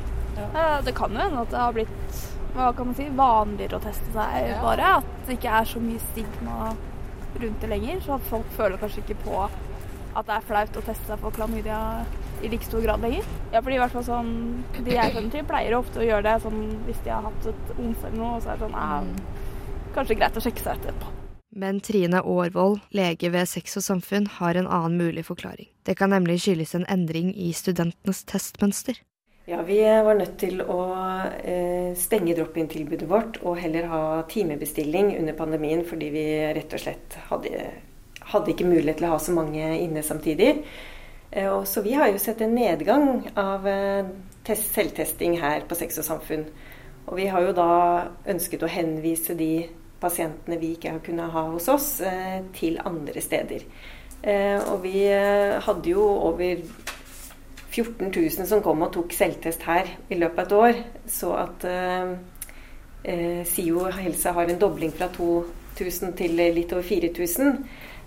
Det 0.85 0.95
kan 0.97 1.13
jo 1.13 1.21
hende 1.23 1.43
at 1.45 1.51
det 1.53 1.61
har 1.61 1.75
blitt 1.75 2.23
hva 2.53 2.67
kan 2.77 2.85
man 2.85 2.97
si, 2.97 3.07
vanligere 3.17 3.79
å 3.79 3.81
teste 3.81 4.11
seg, 4.13 4.51
bare. 4.61 4.89
At 4.99 5.27
det 5.27 5.39
ikke 5.39 5.53
er 5.57 5.69
så 5.69 5.79
mye 5.81 6.01
stigma 6.11 6.73
rundt 7.41 7.63
det 7.63 7.69
lenger. 7.71 8.03
Så 8.05 8.17
at 8.17 8.27
folk 8.29 8.51
føler 8.57 8.81
kanskje 8.81 9.01
ikke 9.01 9.17
på 9.23 9.39
at 10.13 10.27
det 10.27 10.35
er 10.35 10.45
flaut 10.45 10.77
å 10.77 10.83
teste 10.85 11.09
seg 11.09 11.23
for 11.23 11.33
klamydia 11.33 11.79
i 12.45 12.51
like 12.51 12.67
stor 12.67 12.83
grad 12.85 13.01
lenger. 13.01 13.25
Ja, 13.53 13.63
fordi 13.63 13.79
i 13.79 13.81
hvert 13.81 13.95
fall 13.95 14.05
sånn, 14.05 14.31
De 14.75 14.93
jeg 14.93 15.15
kjenner 15.15 15.33
til, 15.33 15.47
pleier 15.49 15.77
ofte 15.79 16.03
å 16.03 16.05
gjøre 16.05 16.27
det 16.27 16.35
sånn 16.43 16.61
hvis 16.85 17.01
de 17.05 17.15
har 17.15 17.25
hatt 17.25 17.49
et 17.49 17.73
onsdag 17.79 18.11
eller 18.11 18.21
noe, 18.21 18.43
så 18.43 18.53
er 18.53 18.61
det 18.61 18.67
sånn 18.67 18.79
eh, 18.83 19.41
Kanskje 19.93 20.17
greit 20.17 20.37
å 20.37 20.41
sjekke 20.41 20.61
seg 20.65 20.79
etterpå. 20.81 21.22
Men 21.55 21.79
Trine 21.85 22.17
Aarvold, 22.25 22.79
lege 22.89 23.29
ved 23.29 23.45
Sex 23.45 23.77
og 23.77 23.83
Samfunn, 23.85 24.25
har 24.39 24.57
en 24.57 24.65
annen 24.65 24.97
mulig 24.97 25.25
forklaring. 25.27 25.67
Det 25.85 25.93
kan 25.99 26.09
nemlig 26.09 26.39
skyldes 26.41 26.73
en 26.73 26.87
endring 26.89 27.29
i 27.37 27.51
studentenes 27.53 28.23
testmønster. 28.25 28.97
Ja, 29.45 29.61
Vi 29.61 29.77
var 29.83 30.15
nødt 30.15 30.37
til 30.39 30.63
å 30.63 30.79
eh, 31.43 31.91
stenge 31.99 32.33
drop-in-tilbudet 32.37 33.09
vårt 33.09 33.37
og 33.43 33.59
heller 33.59 33.89
ha 33.91 34.03
timebestilling 34.31 35.11
under 35.19 35.35
pandemien 35.37 35.83
fordi 35.85 36.09
vi 36.13 36.23
rett 36.55 36.73
og 36.73 36.79
slett 36.79 37.17
hadde, 37.27 37.65
hadde 38.31 38.53
ikke 38.53 38.69
mulighet 38.71 39.01
til 39.01 39.09
å 39.09 39.13
ha 39.13 39.19
så 39.21 39.35
mange 39.35 39.67
inne 39.77 40.01
samtidig. 40.01 40.53
Eh, 41.29 41.51
og 41.51 41.67
så 41.67 41.83
vi 41.85 41.93
har 41.99 42.09
jo 42.09 42.23
sett 42.23 42.41
en 42.41 42.55
nedgang 42.55 43.27
av 43.35 43.67
eh, 43.67 44.09
test, 44.47 44.71
selvtesting 44.73 45.37
her 45.43 45.67
på 45.67 45.77
Sex 45.77 46.01
og 46.01 46.07
Samfunn. 46.07 46.47
Og 47.11 47.17
vi 47.19 47.27
har 47.29 47.43
jo 47.45 47.53
da 47.53 47.71
ønsket 48.31 48.63
å 48.63 48.71
henvise 48.71 49.35
de 49.37 49.67
pasientene 50.03 50.59
vi 50.61 50.75
ikke 50.75 50.97
har 50.97 51.03
kunnet 51.05 51.33
ha 51.33 51.47
hos 51.49 51.69
oss, 51.71 51.89
eh, 52.03 52.41
til 52.55 52.79
andre 52.83 53.23
steder. 53.23 53.63
Eh, 54.23 54.59
og 54.71 54.83
vi 54.85 55.03
eh, 55.11 55.59
hadde 55.63 55.91
jo 55.91 56.03
over 56.29 56.61
14 57.73 58.07
000 58.07 58.47
som 58.47 58.61
kom 58.63 58.85
og 58.85 58.93
tok 58.95 59.15
selvtest 59.15 59.65
her 59.67 59.89
i 60.07 60.19
løpet 60.19 60.39
av 60.39 60.45
et 60.45 60.53
år. 60.59 60.83
Så 61.09 61.33
at 61.35 61.65
SIO 63.49 63.87
helse 63.91 64.31
har 64.31 64.47
en 64.47 64.61
dobling 64.61 64.93
fra 64.95 65.09
2000 65.11 66.13
til 66.15 66.37
litt 66.37 66.71
over 66.71 66.85
4000, 66.85 67.57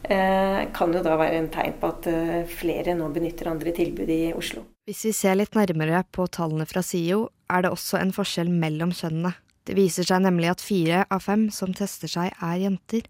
eh, 0.09 0.61
kan 0.73 0.95
jo 0.95 1.03
da 1.05 1.19
være 1.21 1.43
en 1.43 1.51
tegn 1.53 1.77
på 1.83 1.91
at 1.91 2.09
flere 2.49 2.95
nå 2.97 3.11
benytter 3.13 3.51
andre 3.51 3.75
tilbud 3.77 4.09
i 4.09 4.23
Oslo. 4.39 4.65
Hvis 4.87 5.03
vi 5.09 5.13
ser 5.19 5.37
litt 5.37 5.59
nærmere 5.59 6.05
på 6.15 6.29
tallene 6.31 6.65
fra 6.71 6.81
SIO, 6.87 7.27
er 7.51 7.67
det 7.67 7.75
også 7.75 7.99
en 8.01 8.15
forskjell 8.15 8.55
mellom 8.55 8.95
kjønnene. 8.95 9.35
Det 9.67 9.75
viser 9.75 10.07
seg 10.07 10.23
nemlig 10.23 10.53
at 10.53 10.63
fire 10.63 11.05
av 11.11 11.25
fem 11.27 11.49
som 11.51 11.75
tester 11.75 12.11
seg, 12.11 12.35
er 12.39 12.59
jenter. 12.63 13.09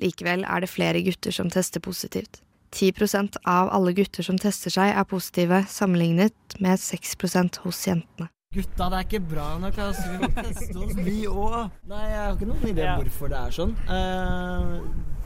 Likevel 0.00 0.44
er 0.46 0.62
det 0.64 0.70
flere 0.72 1.02
gutter 1.04 1.34
som 1.34 1.50
tester 1.52 1.82
positivt. 1.84 2.40
10% 2.72 3.38
av 3.48 3.70
alle 3.72 3.94
gutter 3.96 4.24
som 4.24 4.38
tester 4.40 4.72
seg, 4.72 4.92
er 4.92 5.06
positive, 5.08 5.62
sammenlignet 5.68 6.58
med 6.60 6.80
6% 6.80 7.62
hos 7.64 7.84
jentene. 7.88 8.28
Gutta, 8.54 8.88
det 8.88 8.96
er 8.96 9.04
ikke 9.04 9.20
bra 9.28 9.46
nok. 9.60 9.76
Altså. 9.84 10.06
Vi 10.08 10.18
må 10.22 10.28
teste 10.32 10.78
oss, 10.80 10.94
vi 10.96 11.18
òg. 11.28 11.56
Nei, 11.90 12.04
jeg 12.08 12.20
har 12.22 12.36
ikke 12.36 12.48
noen 12.48 12.70
idé 12.70 12.86
om 12.88 13.02
hvorfor 13.02 13.32
det 13.32 13.40
er 13.42 13.56
sånn. 13.58 13.74
Eh, 13.92 15.17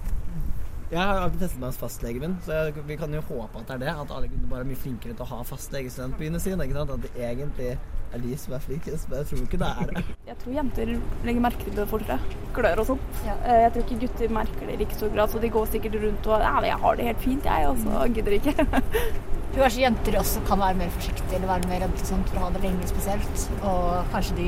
jeg 0.93 1.01
har 1.01 1.31
ikke 1.31 1.41
testet 1.41 1.61
meg 1.61 1.71
hos 1.71 1.81
fastlegen 1.81 2.21
min, 2.21 2.35
så 2.45 2.59
jeg, 2.59 2.83
vi 2.85 2.99
kan 3.01 3.15
jo 3.17 3.23
håpe 3.25 3.63
at 3.63 3.71
det 3.71 3.77
er 3.79 3.83
det. 3.87 3.93
At 4.03 4.11
alle 4.13 4.29
kunne 4.29 4.51
bare 4.51 4.67
er 4.67 4.69
mye 4.69 4.81
flinkere 4.83 5.17
til 5.17 5.25
å 5.25 5.29
ha 5.31 5.39
fastlegestudent 5.49 6.19
på 6.19 6.27
UNISIN. 6.29 6.61
Ikke 6.61 6.77
sant? 6.77 6.93
At 6.93 7.07
det 7.07 7.13
egentlig 7.17 7.71
er 8.13 8.21
de 8.21 8.37
som 8.37 8.53
er 8.53 8.65
flinkest, 8.67 9.09
men 9.09 9.23
jeg 9.23 9.31
tror 9.31 9.45
ikke 9.47 9.61
det 9.63 9.71
er 9.71 9.89
det. 9.89 10.03
Jeg 10.29 10.39
tror 10.43 10.57
jenter 10.59 10.91
legger 11.25 11.45
merke 11.45 11.65
til 11.65 11.79
det 11.79 11.87
fortere. 11.89 12.19
Klør 12.57 12.83
og 12.83 12.89
sånt. 12.91 13.21
Ja. 13.25 13.37
Jeg 13.65 13.73
tror 13.73 13.87
ikke 13.87 14.01
gutter 14.03 14.35
merker 14.37 14.69
det 14.69 14.75
i 14.75 14.81
like 14.83 14.97
stor 14.99 15.13
grad, 15.15 15.33
så 15.33 15.41
de 15.43 15.53
går 15.57 15.71
sikkert 15.73 15.97
rundt 16.03 16.29
og 16.29 16.45
ja, 16.45 16.55
'jeg 16.67 16.81
har 16.85 16.97
det 16.97 17.07
helt 17.09 17.23
fint, 17.25 17.45
jeg', 17.45 17.69
og 17.69 17.79
så 17.85 18.07
gidder 18.15 18.33
ikke. 18.33 18.55
Tror 19.53 19.67
kanskje 19.67 19.83
jenter 19.83 20.15
også 20.17 20.41
kan 20.49 20.61
være 20.61 20.77
mer 20.81 20.93
forsiktige 20.93 21.37
eller 21.37 21.49
være 21.49 21.69
mer 21.69 21.81
redde 21.85 22.01
og 22.01 22.07
sånt 22.09 22.29
for 22.31 22.41
å 22.41 22.45
ha 22.45 22.53
det 22.55 22.63
lenge 22.63 22.87
spesielt. 22.89 23.43
Og 23.69 24.13
kanskje 24.13 24.37
de 24.39 24.47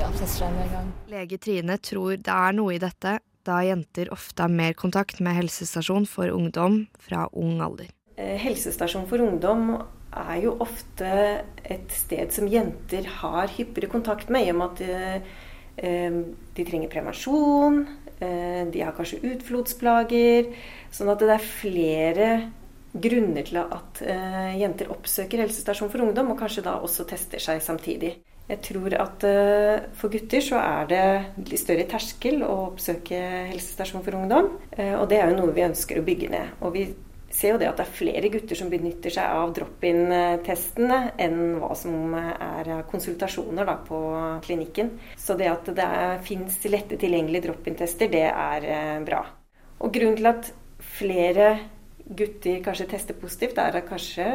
ja, 0.00 0.08
seg 0.22 0.54
med 0.54 0.64
en 0.64 0.72
gang. 0.74 0.88
Lege 1.12 1.38
Trine 1.38 1.76
tror 1.78 2.16
det 2.16 2.34
er 2.34 2.56
noe 2.58 2.74
i 2.74 2.80
dette, 2.82 3.18
da 3.46 3.60
jenter 3.64 4.10
ofte 4.12 4.44
har 4.44 4.52
mer 4.52 4.76
kontakt 4.78 5.20
med 5.24 5.38
helsestasjon 5.38 6.06
for 6.08 6.30
ungdom 6.32 6.84
fra 7.00 7.26
ung 7.32 7.60
alder. 7.64 7.90
Eh, 8.20 8.36
Helsestasjon 8.40 9.08
for 9.08 9.22
ungdom 9.24 9.72
er 10.10 10.36
jo 10.42 10.56
ofte 10.60 11.10
et 11.64 11.94
sted 11.94 12.32
som 12.34 12.48
jenter 12.50 13.06
har 13.20 13.52
hyppigere 13.54 13.90
kontakt 13.92 14.30
med, 14.32 14.46
i 14.46 14.52
og 14.52 14.58
med 14.60 14.66
at 14.66 14.82
eh, 14.84 15.36
eh, 15.88 16.20
de 16.56 16.66
trenger 16.66 16.92
prevensjon, 16.92 17.84
de 18.20 18.82
har 18.84 18.92
kanskje 18.92 19.22
utflodsplager. 19.24 20.50
Sånn 20.92 21.08
at 21.08 21.22
det 21.24 21.30
er 21.32 21.46
flere 21.46 22.26
grunner 22.92 23.46
til 23.48 23.56
at 23.62 24.02
jenter 24.60 24.90
oppsøker 24.92 25.40
helsestasjon 25.40 25.88
for 25.88 26.04
ungdom, 26.04 26.34
og 26.34 26.42
kanskje 26.42 26.66
da 26.66 26.74
også 26.84 27.06
tester 27.08 27.40
seg 27.40 27.62
samtidig. 27.64 28.18
Jeg 28.50 28.62
tror 28.66 28.94
at 28.98 29.24
eh, 29.28 29.84
for 29.94 30.10
gutter 30.10 30.42
så 30.42 30.58
er 30.58 30.88
det 30.90 31.58
større 31.60 31.86
terskel 31.90 32.42
å 32.42 32.54
oppsøke 32.70 33.20
helsestasjon 33.52 34.02
for 34.02 34.18
ungdom, 34.18 34.56
eh, 34.74 34.96
og 34.96 35.06
det 35.12 35.20
er 35.20 35.30
jo 35.30 35.38
noe 35.38 35.54
vi 35.54 35.68
ønsker 35.68 36.00
å 36.00 36.06
bygge 36.06 36.32
ned. 36.32 36.56
Og 36.66 36.74
vi 36.74 36.88
ser 37.30 37.54
jo 37.54 37.60
det 37.60 37.68
at 37.70 37.78
det 37.78 37.86
er 37.86 37.94
flere 37.94 38.30
gutter 38.32 38.58
som 38.58 38.70
benytter 38.72 39.14
seg 39.14 39.34
av 39.38 39.52
drop-in-testene 39.54 40.98
enn 41.22 41.42
hva 41.62 41.70
som 41.78 42.16
er 42.18 42.72
konsultasjoner 42.90 43.68
da, 43.68 43.76
på 43.86 44.00
klinikken. 44.46 44.96
Så 45.14 45.38
det 45.38 45.50
at 45.52 45.70
det 45.76 45.90
fins 46.26 46.58
lette 46.66 46.98
tilgjengelige 46.98 47.46
drop-in-tester, 47.46 48.10
det 48.10 48.26
er 48.30 48.66
eh, 48.66 48.96
bra. 49.06 49.22
Og 49.80 49.94
grunnen 49.94 50.18
til 50.18 50.30
at 50.32 50.50
flere 50.98 51.52
gutter 52.10 52.58
kanskje 52.64 52.88
tester 52.90 53.14
positivt, 53.14 53.62
er 53.62 53.78
at 53.78 53.86
kanskje, 53.86 54.26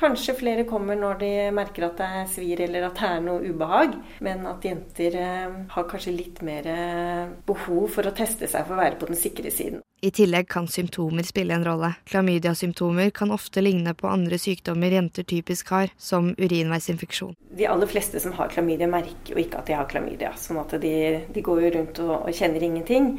kanskje 0.00 0.34
flere 0.38 0.64
kommer 0.68 0.96
når 0.98 1.20
de 1.20 1.30
merker 1.54 1.86
at 1.86 2.00
det 2.00 2.24
svir 2.32 2.62
eller 2.64 2.88
at 2.88 2.98
det 2.98 3.10
er 3.10 3.22
noe 3.24 3.44
ubehag, 3.44 3.94
men 4.24 4.46
at 4.48 4.64
jenter 4.64 5.16
eh, 5.20 5.58
har 5.74 5.86
kanskje 5.90 6.16
litt 6.16 6.40
mer 6.46 6.66
eh, 6.70 7.30
behov 7.46 7.86
for 7.94 8.08
å 8.08 8.14
teste 8.16 8.48
seg 8.50 8.66
for 8.66 8.76
å 8.76 8.80
være 8.80 8.98
på 9.00 9.10
den 9.10 9.20
sikre 9.20 9.52
siden. 9.54 9.84
I 10.00 10.08
tillegg 10.16 10.48
kan 10.48 10.64
symptomer 10.70 11.26
spille 11.28 11.52
en 11.52 11.64
rolle. 11.66 11.90
Klamydiasymptomer 12.08 13.10
kan 13.12 13.34
ofte 13.34 13.60
ligne 13.60 13.92
på 13.92 14.08
andre 14.08 14.38
sykdommer 14.40 14.96
jenter 14.96 15.26
typisk 15.28 15.74
har, 15.74 15.92
som 16.00 16.30
urinveisinfeksjon. 16.40 17.34
De 17.58 17.68
aller 17.68 17.90
fleste 17.90 18.22
som 18.24 18.32
har 18.38 18.48
klamydia, 18.52 18.88
merker 18.88 19.34
jo 19.34 19.42
ikke 19.42 19.60
at 19.60 19.68
de 19.68 19.76
har 19.76 19.90
klamydia. 19.90 20.32
sånn 20.40 20.62
at 20.62 20.72
de, 20.80 20.94
de 21.28 21.44
går 21.44 21.66
jo 21.66 21.72
rundt 21.76 22.00
og, 22.06 22.14
og 22.22 22.32
kjenner 22.32 22.64
ingenting. 22.64 23.12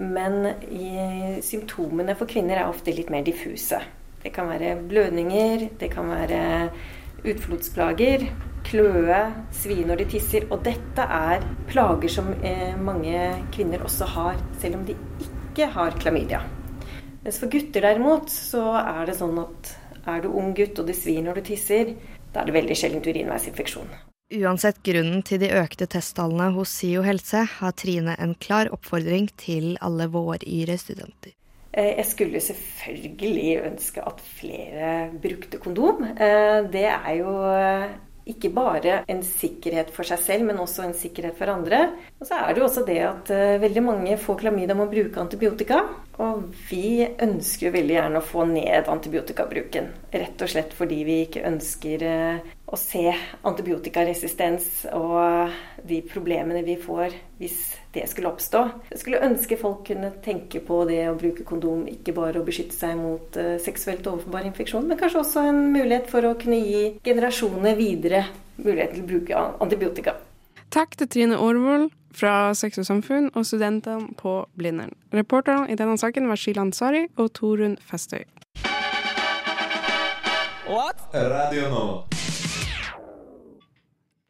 Men 0.00 0.48
i, 0.72 0.88
symptomene 1.44 2.16
for 2.18 2.30
kvinner 2.30 2.62
er 2.62 2.72
ofte 2.72 2.94
litt 2.96 3.12
mer 3.12 3.26
diffuse. 3.26 3.82
Det 4.24 4.32
kan 4.32 4.48
være 4.48 4.78
blødninger, 4.88 5.68
det 5.78 5.90
kan 5.92 6.08
være 6.08 6.40
utflodsplager, 7.28 8.24
kløe, 8.64 9.20
svi 9.52 9.82
når 9.84 10.00
de 10.00 10.06
tisser. 10.14 10.46
Og 10.48 10.62
dette 10.64 11.04
er 11.04 11.44
plager 11.68 12.12
som 12.12 12.30
eh, 12.40 12.72
mange 12.80 13.18
kvinner 13.52 13.84
også 13.84 14.08
har, 14.14 14.40
selv 14.62 14.80
om 14.80 14.86
de 14.88 14.96
ikke 15.26 15.68
har 15.76 15.98
klamydia. 16.00 16.40
Mens 17.24 17.40
for 17.40 17.52
gutter 17.52 17.84
derimot, 17.84 18.32
så 18.32 18.64
er 18.80 19.04
det 19.08 19.18
sånn 19.20 19.38
at 19.44 19.74
er 20.08 20.24
du 20.24 20.32
ung 20.32 20.52
gutt 20.56 20.80
og 20.80 20.88
det 20.88 20.96
svir 20.98 21.22
når 21.24 21.40
du 21.40 21.46
tisser, 21.52 21.94
da 22.32 22.42
er 22.42 22.48
det 22.48 22.56
veldig 22.56 22.76
sjelden 22.76 23.04
urinveisinfeksjon. 23.04 23.94
Uansett 24.34 24.80
grunnen 24.84 25.22
til 25.24 25.40
de 25.44 25.52
økte 25.52 25.86
testtallene 25.88 26.50
hos 26.56 26.72
SIO 26.80 27.04
helse, 27.04 27.44
har 27.58 27.76
Trine 27.76 28.16
en 28.16 28.34
klar 28.40 28.72
oppfordring 28.72 29.28
til 29.40 29.74
alle 29.84 30.08
våryre 30.12 30.80
studenter. 30.80 31.36
Eh, 31.74 31.96
Jeg 31.98 32.06
skulle 32.06 32.40
selvfølgelig 32.40 33.60
ønske 33.66 34.02
at 34.06 34.20
flere 34.38 35.10
brukte 35.22 35.58
kondom. 35.58 36.04
Eh, 36.14 36.62
Det 36.70 36.86
er 36.86 37.14
jo 37.18 37.32
eh, 37.50 37.88
ikke 38.26 38.48
bare 38.54 39.04
en 39.10 39.22
sikkerhet 39.22 39.90
for 39.92 40.06
seg 40.08 40.18
selv, 40.22 40.44
men 40.46 40.56
også 40.62 40.84
en 40.86 40.94
sikkerhet 40.94 41.36
for 41.36 41.50
andre. 41.52 41.90
Og 42.20 42.26
så 42.26 42.38
er 42.38 42.54
det 42.54 42.62
jo 42.62 42.68
også 42.68 42.86
det 42.86 43.00
at 43.04 43.28
veldig 43.60 43.82
mange 43.84 44.16
får 44.16 44.38
klamydia 44.40 44.74
med 44.74 44.86
å 44.86 44.92
bruke 44.94 45.20
antibiotika. 45.20 45.82
Og 46.24 46.46
vi 46.70 47.04
ønsker 47.04 47.66
jo 47.66 47.74
veldig 47.74 47.98
gjerne 47.98 48.22
å 48.22 48.24
få 48.24 48.46
ned 48.48 48.88
antibiotikabruken. 48.88 49.90
Rett 50.14 50.40
og 50.40 50.48
slett 50.48 50.72
fordi 50.72 51.02
vi 51.04 51.18
ikke 51.26 51.44
ønsker 51.44 52.06
å 52.64 52.76
se 52.80 53.12
antibiotikaresistens 53.44 54.86
og 54.96 55.52
de 55.84 56.00
problemene 56.08 56.64
vi 56.64 56.76
får 56.80 57.14
hvis 57.38 57.58
det 57.94 58.06
skulle 58.10 58.30
oppstå. 58.32 58.62
Jeg 58.90 59.02
skulle 59.02 59.22
ønske 59.26 59.58
folk 59.60 59.84
kunne 59.86 60.10
tenke 60.24 60.62
på 60.64 60.80
det 60.88 61.02
å 61.10 61.16
bruke 61.18 61.44
kondom, 61.46 61.84
ikke 61.90 62.14
bare 62.16 62.40
å 62.40 62.46
beskytte 62.46 62.76
seg 62.76 62.96
mot 62.98 63.36
eh, 63.40 63.56
seksuelt 63.62 64.06
overforbar 64.10 64.48
infeksjon, 64.48 64.88
men 64.88 64.98
kanskje 65.00 65.20
også 65.20 65.44
en 65.50 65.60
mulighet 65.74 66.08
for 66.10 66.26
å 66.26 66.36
kunne 66.40 66.62
gi 66.62 66.86
generasjoner 67.04 67.76
videre 67.78 68.24
mulighet 68.56 68.96
til 68.96 69.04
å 69.04 69.10
bruke 69.12 69.44
antibiotika. 69.66 70.16
Takk 70.74 70.96
til 70.98 71.10
Trine 71.10 71.38
Aarvold 71.38 71.92
fra 72.14 72.54
Sex 72.58 72.80
og 72.82 72.88
Samfunn 72.88 73.30
og 73.34 73.46
studentene 73.46 74.14
på 74.18 74.40
Blindern. 74.58 74.94
Reporterne 75.14 75.70
i 75.70 75.78
denne 75.78 75.98
saken 76.00 76.30
var 76.30 76.40
Sheila 76.40 76.64
Ansari 76.66 77.06
og 77.14 77.30
Torunn 77.36 77.76
Festøy. 77.90 78.24
What? 80.64 81.06
Radio 81.12 81.68
Nova. 81.70 82.23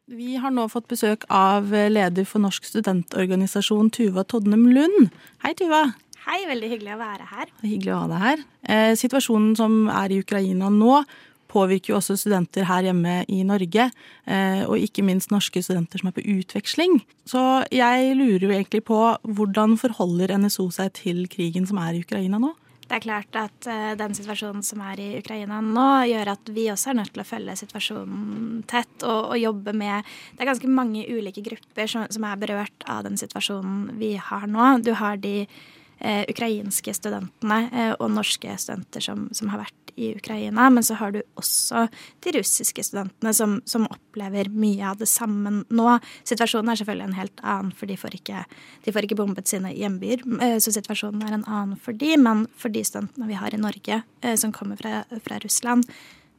Vi 0.05 0.35
har 0.37 0.51
nå 0.53 0.67
fått 0.69 0.85
besøk 0.85 1.23
av 1.33 1.71
leder 1.73 2.27
for 2.29 2.43
Norsk 2.43 2.67
studentorganisasjon, 2.69 3.87
Tuva 3.89 4.21
Todnem 4.29 4.67
Lund. 4.69 5.07
Hei, 5.41 5.55
Tuva. 5.57 5.79
Hei, 6.27 6.43
veldig 6.45 6.67
hyggelig 6.69 6.91
å 6.93 6.99
være 6.99 7.25
her. 7.31 7.47
Er 7.49 7.71
hyggelig 7.71 7.93
å 7.95 8.01
ha 8.03 8.09
deg 8.11 8.21
her. 8.21 8.43
Eh, 8.69 8.91
situasjonen 9.01 9.55
som 9.57 9.87
er 9.89 10.13
i 10.13 10.19
Ukraina 10.21 10.69
nå, 10.69 10.99
påvirker 11.49 11.93
jo 11.93 11.97
også 11.97 12.19
studenter 12.21 12.67
her 12.69 12.85
hjemme 12.85 13.15
i 13.33 13.39
Norge, 13.49 13.87
eh, 14.29 14.61
og 14.67 14.77
ikke 14.77 15.07
minst 15.07 15.33
norske 15.33 15.63
studenter 15.65 16.01
som 16.01 16.11
er 16.11 16.17
på 16.19 16.25
utveksling. 16.35 16.99
Så 17.25 17.41
jeg 17.73 18.13
lurer 18.19 18.45
jo 18.45 18.53
egentlig 18.53 18.83
på 18.85 19.01
hvordan 19.25 19.73
forholder 19.81 20.37
NSO 20.37 20.67
seg 20.75 20.93
til 21.01 21.25
krigen 21.33 21.65
som 21.65 21.81
er 21.81 21.97
i 21.97 22.05
Ukraina 22.05 22.37
nå? 22.37 22.53
Det 22.85 22.99
er 22.99 23.01
klart 23.01 23.37
at 23.39 23.67
uh, 23.69 23.93
den 23.97 24.13
situasjonen 24.17 24.63
som 24.65 24.81
er 24.85 25.01
i 25.01 25.07
Ukraina 25.17 25.57
nå, 25.63 25.87
gjør 26.11 26.33
at 26.35 26.51
vi 26.53 26.67
også 26.69 26.91
er 26.91 26.99
nødt 26.99 27.13
til 27.15 27.23
å 27.23 27.27
følge 27.27 27.57
situasjonen 27.57 28.59
tett 28.69 29.05
og, 29.07 29.31
og 29.33 29.39
jobbe 29.41 29.73
med 29.73 30.05
Det 30.35 30.45
er 30.45 30.51
ganske 30.51 30.69
mange 30.69 31.05
ulike 31.09 31.43
grupper 31.45 31.89
som, 31.89 32.05
som, 32.13 32.27
er 32.29 32.41
berørt 32.41 32.85
av 32.91 33.05
den 33.07 33.17
situasjonen 33.17 33.95
vi 34.01 34.15
har 34.21 34.45
nå. 34.51 34.75
Du 34.85 34.93
har 34.99 35.17
de 35.21 35.47
ukrainske 36.01 36.93
studentene 36.95 37.65
uh, 37.71 37.93
og 37.99 38.11
norske 38.13 38.57
studenter 38.61 39.03
som, 39.03 39.27
som 39.35 39.51
har 39.53 39.63
vært 39.63 39.85
i 39.95 40.15
Ukraina. 40.15 40.69
Men 40.69 40.83
så 40.83 40.93
har 40.99 41.11
du 41.11 41.21
også 41.39 41.87
de 42.23 42.33
russiske 42.35 42.83
studentene 42.83 43.33
som, 43.33 43.59
som, 43.65 43.87
opplever 43.87 44.49
mye 44.51 44.83
av 44.89 44.99
det 44.99 45.07
samme 45.09 45.61
nå. 45.69 45.87
Situasjonen 46.27 46.71
er 46.71 46.81
selvfølgelig 46.81 47.07
en 47.07 47.19
helt 47.19 47.43
annen, 47.43 47.71
for 47.75 47.89
de 47.89 47.97
får 47.99 48.17
ikke, 48.19 48.43
de 48.85 48.95
får 48.95 49.07
ikke 49.07 49.19
bombet 49.19 49.51
sine 49.51 49.71
hjembyer. 49.75 50.23
Eh, 50.41 50.57
så 50.63 50.73
situasjonen 50.75 51.23
er 51.25 51.37
en 51.37 51.47
annen 51.47 51.79
for 51.79 51.95
de, 51.95 52.15
men 52.19 52.45
for 52.59 52.73
de 52.73 52.83
studentene 52.87 53.29
vi 53.29 53.39
har 53.39 53.55
i 53.55 53.61
Norge 53.61 54.01
eh, 54.21 54.37
som 54.39 54.53
kommer 54.55 54.79
fra, 54.79 55.03
fra 55.23 55.39
Russland, 55.43 55.87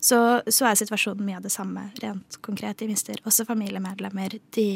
så, 0.07 0.21
så, 0.47 0.69
er 0.69 0.79
situasjonen 0.79 1.27
mye 1.27 1.41
av 1.41 1.47
det 1.47 1.53
samme 1.55 1.89
rent 2.03 2.39
konkret. 2.47 2.79
De 2.79 2.89
mister 2.91 3.19
også 3.27 3.47
familiemedlemmer. 3.49 4.39
De 4.55 4.69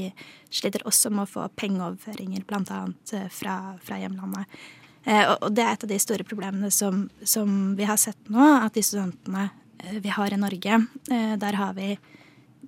sliter 0.51 0.83
også 0.89 1.13
med 1.15 1.27
å 1.27 1.31
få 1.31 1.47
pengeoverføringer, 1.61 2.43
bl.a. 2.49 2.83
Eh, 3.15 3.29
fra, 3.35 3.57
fra 3.85 3.99
hjemlandet. 4.01 4.61
Eh, 5.05 5.25
og 5.33 5.53
det 5.57 5.65
er 5.65 5.75
et 5.75 5.85
av 5.87 5.93
de 5.93 5.99
store 6.03 6.27
problemene 6.29 6.71
som, 6.75 7.07
som 7.25 7.75
vi 7.79 7.87
har 7.89 8.01
sett 8.01 8.19
nå, 8.33 8.43
at 8.61 8.75
de 8.77 8.85
studentene 8.85 9.47
eh, 9.79 10.01
vi 10.03 10.13
har 10.13 10.35
i 10.35 10.41
Norge, 10.41 10.81
eh, 11.11 11.37
der 11.41 11.61
har 11.61 11.77
vi 11.79 11.95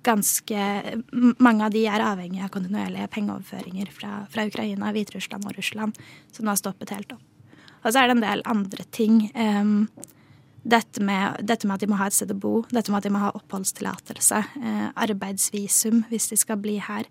ganske 0.03 0.63
Mange 1.39 1.63
av 1.63 1.71
de 1.71 1.85
er 1.87 2.01
avhengig 2.03 2.41
av 2.43 2.49
kontinuerlige 2.51 3.05
pengeoverføringer 3.13 3.91
fra, 3.93 4.25
fra 4.33 4.43
Ukraina, 4.49 4.89
Hviterussland 4.91 5.45
og 5.47 5.55
Russland, 5.55 6.01
som 6.33 6.43
nå 6.43 6.51
har 6.51 6.59
stoppet 6.59 6.91
helt 6.91 7.13
opp. 7.15 7.21
Og 7.85 7.93
så 7.93 8.01
er 8.01 8.09
det 8.09 8.17
en 8.17 8.25
del 8.25 8.43
andre 8.51 8.83
ting. 8.91 9.21
Dette 10.63 11.03
med, 11.03 11.43
dette 11.43 11.67
med, 11.67 11.75
at 11.75 11.83
de 11.83 11.91
må 11.91 11.99
ha 11.99 12.07
et 12.07 12.15
sted 12.15 12.31
å 12.31 12.39
bo, 12.39 12.53
dette 12.71 12.91
med 12.91 13.01
at 13.01 13.07
de 13.07 13.11
må 13.11 13.19
ha 13.19 13.33
oppholdstillatelse, 13.35 14.37
arbeidsvisum 14.95 16.05
hvis 16.07 16.29
de 16.31 16.37
skal 16.39 16.61
bli 16.63 16.77
her 16.79 17.09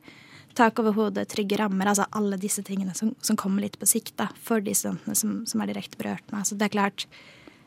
tak 0.54 0.78
over 0.78 0.92
hodet, 0.96 1.28
trygge 1.32 1.56
rammer, 1.60 1.88
altså 1.88 2.06
alle 2.16 2.38
disse 2.40 2.62
tingene 2.66 2.94
som, 2.96 3.14
som 3.24 3.38
kommer 3.38 3.64
litt 3.64 3.78
på 3.80 3.88
sikt 3.88 4.16
da, 4.20 4.28
for 4.42 4.64
de 4.64 4.74
studentene 4.76 5.16
som, 5.18 5.38
som 5.48 5.62
er 5.62 5.72
direkte 5.72 5.98
berørt 6.00 6.24
med. 6.30 6.42
Altså, 6.42 6.58
det 6.58 6.68
er 6.68 6.74
klart, 6.74 7.06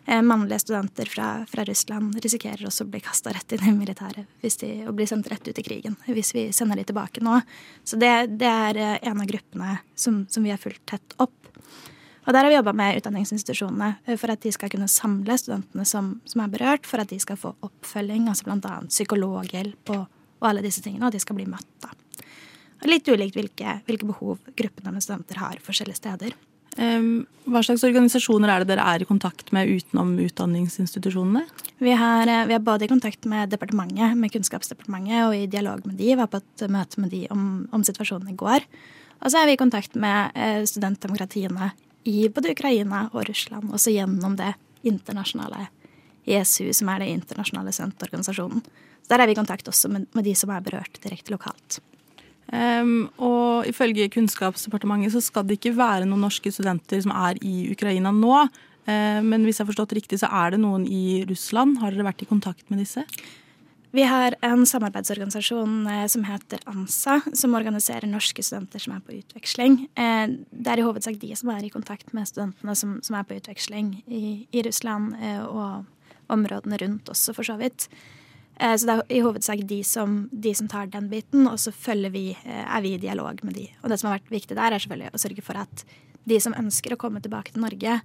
eh, 0.05 0.21
Mannlige 0.21 0.61
studenter 0.65 1.09
fra, 1.09 1.29
fra, 1.49 1.65
Russland 1.67 2.17
risikerer 2.23 2.67
også 2.69 2.85
å 2.85 2.91
bli 2.93 3.01
kasta 3.03 3.33
rett 3.35 3.57
inn 3.57 3.65
i 3.69 3.73
militæret 3.75 4.29
de, 4.41 4.71
og 4.85 4.93
bli 4.97 5.09
sendt 5.09 5.31
rett 5.31 5.47
ut 5.47 5.61
i 5.61 5.65
krigen 5.65 5.97
hvis 6.05 6.33
vi 6.37 6.47
sender 6.53 6.79
de 6.79 6.87
tilbake 6.91 7.23
nå. 7.25 7.39
Så 7.83 7.99
det, 8.01 8.13
det 8.41 8.51
er 8.51 8.81
eh, 8.81 8.97
en 9.09 9.21
av 9.21 9.29
gruppene 9.29 9.79
som, 9.95 10.23
som 10.29 10.45
vi 10.45 10.53
har 10.53 10.61
fulgt 10.61 10.85
tett 10.93 11.17
opp. 11.17 11.35
Og 12.25 12.33
Der 12.33 12.41
har 12.41 12.49
vi 12.49 12.57
jobba 12.57 12.73
med 12.73 12.97
utdanningsinstitusjonene 12.99 13.91
eh, 14.05 14.17
for 14.17 14.33
at 14.33 14.41
de 14.41 14.51
skal 14.53 14.71
kunne 14.73 14.89
samle 14.89 15.37
studentene 15.37 15.85
som, 15.85 16.15
som 16.25 16.41
er 16.41 16.53
berørt, 16.53 16.87
for 16.89 17.01
at 17.01 17.11
de 17.13 17.19
skal 17.21 17.37
få 17.37 17.53
oppfølging, 17.65 18.27
altså 18.31 18.47
bl.a. 18.47 18.79
psykologhjelp 18.89 19.93
og, 19.93 20.07
og, 20.41 20.49
alle 20.49 20.65
disse 20.65 20.81
tingene, 20.81 21.05
og 21.05 21.13
at 21.13 21.19
de 21.19 21.23
skal 21.23 21.37
bli 21.37 21.45
møtt. 21.49 21.69
da. 21.85 21.93
Litt 22.85 23.07
ulikt 23.09 23.37
hvilke, 23.37 23.79
hvilke 23.85 24.09
behov 24.09 24.41
gruppene 24.57 24.91
med 24.93 25.05
studenter 25.05 25.39
har 25.41 25.61
forskjellige 25.63 26.01
steder. 26.01 26.35
Hva 26.75 27.61
slags 27.63 27.85
organisasjoner 27.87 28.51
er 28.51 28.63
det 28.63 28.73
dere 28.73 28.83
er 28.91 29.03
i 29.05 29.07
kontakt 29.07 29.53
med 29.55 29.69
utenom 29.71 30.11
utdanningsinstitusjonene? 30.19 31.45
Vi, 31.79 31.93
har, 31.95 32.27
eh, 32.27 32.43
vi 32.49 32.57
er 32.57 32.65
både 32.65 32.85
i 32.85 32.91
kontakt 32.91 33.25
med 33.31 33.53
departementet, 33.53 34.17
med 34.19 34.33
Kunnskapsdepartementet, 34.33 35.21
og 35.23 35.37
i 35.37 35.47
dialog 35.47 35.85
med 35.87 35.95
de. 35.95 36.11
Vi 36.11 36.19
var 36.19 36.27
på 36.27 36.41
et 36.43 36.65
møte 36.67 36.99
med 36.99 37.13
de 37.15 37.23
om, 37.31 37.45
om 37.71 37.85
situasjonen 37.85 38.33
i 38.33 38.37
går. 38.37 38.67
Og 39.23 39.31
så 39.31 39.39
er 39.39 39.47
vi 39.47 39.55
i 39.55 39.61
kontakt 39.61 39.95
med 39.95 40.35
eh, 40.35 40.65
studentdemokratiene 40.67 41.71
i 42.05 42.27
både 42.29 42.53
Ukraina 42.53 43.07
og 43.13 43.25
Russland, 43.29 43.71
også 43.73 43.93
gjennom 43.95 44.37
det 44.39 44.53
internasjonale 44.85 45.67
ISU, 46.25 46.69
som 46.73 46.89
er 46.93 47.01
det 47.01 47.11
internasjonale 47.13 47.73
studentorganisasjonen. 47.73 48.61
Der 49.09 49.21
er 49.21 49.29
vi 49.29 49.35
i 49.35 49.37
kontakt 49.37 49.67
også 49.69 49.89
med, 49.91 50.07
med 50.17 50.25
de 50.25 50.33
som 50.37 50.53
er 50.53 50.63
berørt 50.65 50.97
direkte 51.03 51.33
lokalt. 51.33 51.79
Um, 52.45 53.07
og 53.17 53.65
ifølge 53.65 54.09
Kunnskapsdepartementet 54.13 55.15
så 55.15 55.21
skal 55.23 55.47
det 55.47 55.57
ikke 55.57 55.73
være 55.77 56.05
noen 56.05 56.27
norske 56.27 56.51
studenter 56.53 57.01
som 57.01 57.13
er 57.13 57.39
i 57.41 57.71
Ukraina 57.73 58.13
nå. 58.13 58.43
Uh, 58.85 59.21
men 59.25 59.45
hvis 59.45 59.57
jeg 59.57 59.65
har 59.65 59.71
forstått 59.71 59.97
riktig, 59.97 60.21
så 60.21 60.29
er 60.29 60.53
det 60.53 60.61
noen 60.61 60.85
i 60.85 61.23
Russland. 61.29 61.79
Har 61.81 61.93
dere 61.93 62.05
vært 62.05 62.21
i 62.21 62.29
kontakt 62.29 62.69
med 62.69 62.83
disse? 62.85 63.05
Vi 63.95 64.03
har 64.03 64.35
en 64.41 64.65
samarbeidsorganisasjon 64.65 65.87
eh, 65.87 66.07
som 66.11 66.23
heter 66.27 66.59
ANSA, 66.67 67.21
som 67.33 67.53
organiserer 67.55 68.09
norske 68.11 68.43
studenter 68.43 68.81
som 68.83 68.97
er 68.97 69.03
på 69.05 69.13
utveksling. 69.15 69.77
Eh, 69.95 70.33
det 70.51 70.73
er 70.73 70.81
i 70.81 70.83
hovedsak 70.83 71.15
de 71.21 71.29
som 71.39 71.53
er 71.53 71.63
i 71.63 71.71
kontakt 71.71 72.11
med 72.11 72.27
studentene 72.27 72.75
som, 72.75 72.97
som 73.05 73.15
er 73.15 73.23
på 73.23 73.37
utveksling 73.37 73.93
i, 74.11 74.23
i 74.51 74.65
Russland 74.67 75.15
eh, 75.21 75.39
og 75.45 75.85
områdene 76.33 76.81
rundt 76.81 77.13
også, 77.13 77.37
for 77.37 77.47
så 77.47 77.55
vidt. 77.61 77.87
Så 78.55 78.87
det 78.87 78.93
er 78.93 79.01
i 79.11 79.19
hovedsak 79.19 79.63
de 79.67 79.81
som, 79.83 80.13
de 80.31 80.53
som 80.55 80.67
tar 80.71 80.87
den 80.87 81.09
biten, 81.11 81.43
og 81.47 81.59
så 81.59 81.73
vi, 82.07 82.37
er 82.47 82.81
vi 82.81 82.93
i 82.95 82.99
dialog 83.03 83.41
med 83.43 83.53
de. 83.53 83.65
Og 83.83 83.91
det 83.91 83.99
som 83.99 84.07
har 84.09 84.17
vært 84.17 84.31
viktig 84.31 84.55
der, 84.55 84.71
er 84.71 84.79
selvfølgelig 84.79 85.11
å 85.11 85.19
sørge 85.19 85.43
for 85.43 85.59
at 85.59 85.83
de 86.23 86.39
som 86.39 86.55
ønsker 86.55 86.95
å 86.95 86.99
komme 86.99 87.19
tilbake 87.19 87.51
til 87.51 87.65
Norge, 87.67 87.99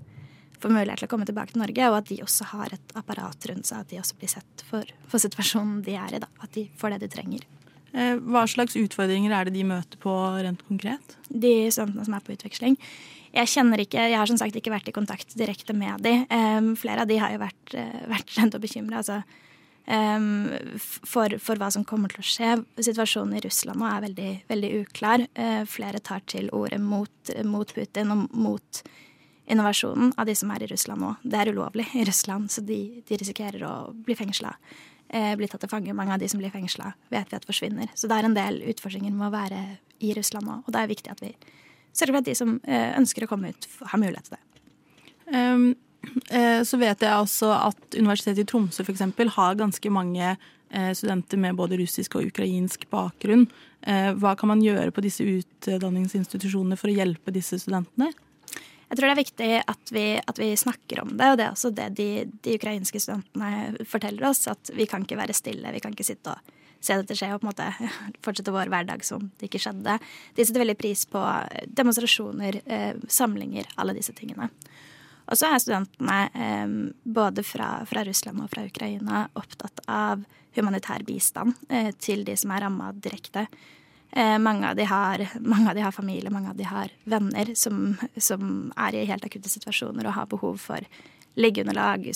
får 0.63 0.75
mulighet 0.75 1.03
til 1.03 1.09
å 1.09 1.13
komme 1.13 1.29
tilbake 1.29 1.55
til 1.55 1.63
Norge, 1.63 1.89
og 1.91 2.01
at 2.01 2.11
de 2.11 2.21
også 2.25 2.51
har 2.53 2.75
et 2.77 2.95
apparat 2.99 3.49
rundt 3.51 3.69
seg, 3.69 3.85
at 3.85 3.93
de 3.93 4.01
også 4.01 4.19
blir 4.21 4.33
sett 4.33 4.67
for, 4.69 4.93
for 5.11 5.23
situasjonen 5.23 5.81
de 5.87 5.97
er 5.99 6.17
i, 6.17 6.23
da. 6.23 6.31
At 6.45 6.55
de 6.57 6.67
får 6.81 6.95
det 6.95 7.03
de 7.05 7.13
trenger. 7.15 7.47
Eh, 7.91 8.17
hva 8.23 8.45
slags 8.51 8.79
utfordringer 8.79 9.35
er 9.35 9.49
det 9.49 9.57
de 9.57 9.67
møter 9.67 10.01
på 10.03 10.15
rent 10.39 10.63
konkret? 10.69 11.17
De 11.29 11.55
studentene 11.73 12.07
som 12.07 12.17
er 12.17 12.27
på 12.27 12.37
utveksling. 12.37 12.79
Jeg 13.35 13.51
kjenner 13.51 13.83
ikke, 13.83 14.09
jeg 14.11 14.19
har 14.19 14.31
som 14.31 14.39
sagt 14.41 14.57
ikke 14.59 14.73
vært 14.73 14.89
i 14.91 14.95
kontakt 14.95 15.37
direkte 15.39 15.75
med 15.77 16.03
de. 16.03 16.17
flere 16.79 17.05
av 17.05 17.07
de 17.07 17.19
har 17.23 17.31
jo 17.31 17.45
vært, 17.45 17.77
vært 18.11 18.35
rent 18.39 18.57
og 18.59 18.65
bekymra. 18.65 19.05
Altså, 19.05 19.21
for, 19.91 21.37
for, 21.39 21.59
hva 21.59 21.71
som 21.73 21.85
kommer 21.87 22.13
til 22.13 22.23
å 22.23 22.27
skje. 22.27 22.51
Situasjonen 22.79 23.39
i 23.39 23.43
Russland 23.45 23.81
nå 23.81 23.89
er 23.89 24.05
veldig, 24.07 24.33
veldig 24.51 24.73
uklar. 24.83 25.27
Eh, 25.35 25.63
flere 25.67 26.03
tar 26.03 26.23
til 26.31 26.51
orde 26.55 26.79
mot, 26.83 27.33
mot, 27.47 27.75
Putin 27.75 28.13
og 28.15 28.27
mot 28.35 28.83
innovasjonen 29.51 30.15
av 30.17 30.29
de 30.29 30.37
som 30.39 30.51
er 30.55 30.65
i 30.65 30.71
Russland 30.71 31.03
nå. 31.03 31.15
Det 31.23 31.41
er 31.41 31.53
ulovlig 31.53 31.89
i 31.99 32.05
Russland, 32.09 32.51
så 32.53 32.65
de, 32.67 32.81
de 33.07 33.19
risikerer 33.21 33.67
å 33.67 33.75
bli 33.95 34.17
fengsla. 34.19 34.55
Eh, 35.09 35.35
bli 35.39 35.49
tatt 35.51 35.65
til 35.65 35.73
fange. 35.73 35.95
Mange 35.97 36.15
av 36.15 36.23
de 36.23 36.29
som 36.31 36.41
blir 36.43 36.55
fengsla, 36.55 36.93
vet 37.11 37.33
vi 37.33 37.39
at 37.41 37.49
forsvinner. 37.49 37.91
Så 37.99 38.11
det 38.11 38.19
er 38.19 38.29
en 38.29 38.39
del 38.39 38.63
utfordringer 38.71 39.15
med 39.15 39.29
å 39.29 39.35
være 39.35 39.61
i 40.07 40.15
Russland 40.17 40.49
nå. 40.49 40.63
Og 40.65 40.75
det 40.75 40.83
er 40.83 40.95
viktig 40.95 41.13
at 41.13 41.23
vi 41.25 41.35
sørger 41.91 42.15
for 42.15 42.23
at 42.23 42.31
de 42.31 42.39
som 42.39 42.57
eh, 42.65 42.91
ønsker 42.99 43.27
å 43.27 43.31
komme 43.31 43.53
ut, 43.53 43.71
har 43.93 44.03
mulighet 44.03 44.31
til 44.31 44.39
det. 44.39 44.45
Um 45.31 45.71
Eh, 46.31 46.63
så 46.65 46.79
vet 46.81 47.03
jeg 47.05 47.13
også 47.13 47.51
at 47.55 47.99
Universitetet 47.99 48.45
i 48.45 48.49
Tromsø 48.49 48.85
f.eks. 48.87 49.03
har 49.37 49.59
ganske 49.59 49.93
mange 49.93 50.31
eh, 50.33 50.93
studenter 50.97 51.41
med 51.41 51.59
både 51.59 51.79
russisk 51.81 52.17
og 52.17 52.31
ukrainsk 52.31 52.87
bakgrunn. 52.93 53.47
Eh, 53.83 54.11
hva 54.17 54.35
kan 54.39 54.53
man 54.53 54.65
gjøre 54.65 54.95
på 54.95 55.05
disse 55.05 55.27
utdanningsinstitusjonene 55.27 56.79
for 56.81 56.91
å 56.91 56.97
hjelpe 56.97 57.35
disse 57.35 57.61
studentene? 57.61 58.13
Jeg 58.91 58.99
tror 58.99 59.07
det 59.07 59.13
er 59.15 59.21
viktig 59.21 59.51
at 59.71 59.93
vi, 59.95 60.05
at 60.19 60.39
vi 60.43 60.49
snakker 60.59 61.05
om 61.05 61.13
det, 61.15 61.29
og 61.31 61.37
det 61.39 61.45
er 61.47 61.53
også 61.55 61.71
det 61.75 61.91
de, 61.95 62.09
de, 62.43 62.57
ukrainske 62.59 62.99
studentene 62.99 63.85
forteller 63.87 64.27
oss. 64.33 64.49
At 64.51 64.73
vi 64.75 64.89
kan 64.91 65.07
ikke 65.07 65.21
være 65.21 65.37
stille, 65.37 65.71
vi 65.71 65.83
kan 65.83 65.95
ikke 65.95 66.09
sitte 66.09 66.35
og 66.35 66.57
se 66.81 66.97
dette 66.97 67.15
skje 67.15 67.29
og 67.35 67.43
på 67.43 67.47
en 67.47 67.53
måte 67.53 67.91
fortsette 68.25 68.55
vår 68.55 68.73
hverdag 68.73 69.05
som 69.07 69.29
det 69.39 69.47
ikke 69.47 69.63
skjedde. 69.63 69.99
De 70.35 70.47
setter 70.47 70.65
veldig 70.65 70.79
pris 70.81 71.05
på 71.07 71.23
demonstrasjoner, 71.71 72.63
samlinger, 73.07 73.71
alle 73.79 73.95
disse 73.95 74.17
tingene. 74.17 74.51
Og 75.31 75.39
så 75.39 75.53
er 75.53 75.63
studentene 75.63 76.21
eh, 76.35 76.73
både 77.07 77.45
fra, 77.47 77.73
fra, 77.87 78.03
Russland 78.07 78.43
og 78.43 78.51
fra 78.51 78.67
Ukraina 78.67 79.29
opptatt 79.39 79.85
av 79.87 80.25
humanitær 80.57 81.05
bistand 81.07 81.55
eh, 81.71 81.93
til 82.03 82.25
de 82.27 82.35
som 82.39 82.51
er 82.55 82.67
ramma 82.67 82.91
direkte. 82.97 83.47
Eh, 84.13 84.39
mange, 84.43 84.71
av 84.71 84.81
har, 84.91 85.27
mange 85.41 85.71
av 85.71 85.75
de 85.79 85.85
har 85.87 85.95
familie, 85.95 86.31
mange 86.31 86.51
av 86.51 86.57
de 86.57 86.67
har 86.67 86.91
venner 87.05 87.55
som, 87.55 87.97
som 88.17 88.73
er 88.77 88.99
i 88.99 89.07
helt 89.07 89.25
akutte 89.25 89.53
situasjoner 89.53 90.09
og 90.09 90.17
har 90.17 90.31
behov 90.31 90.59
for 90.59 90.87
liggeunderlag, 91.39 92.09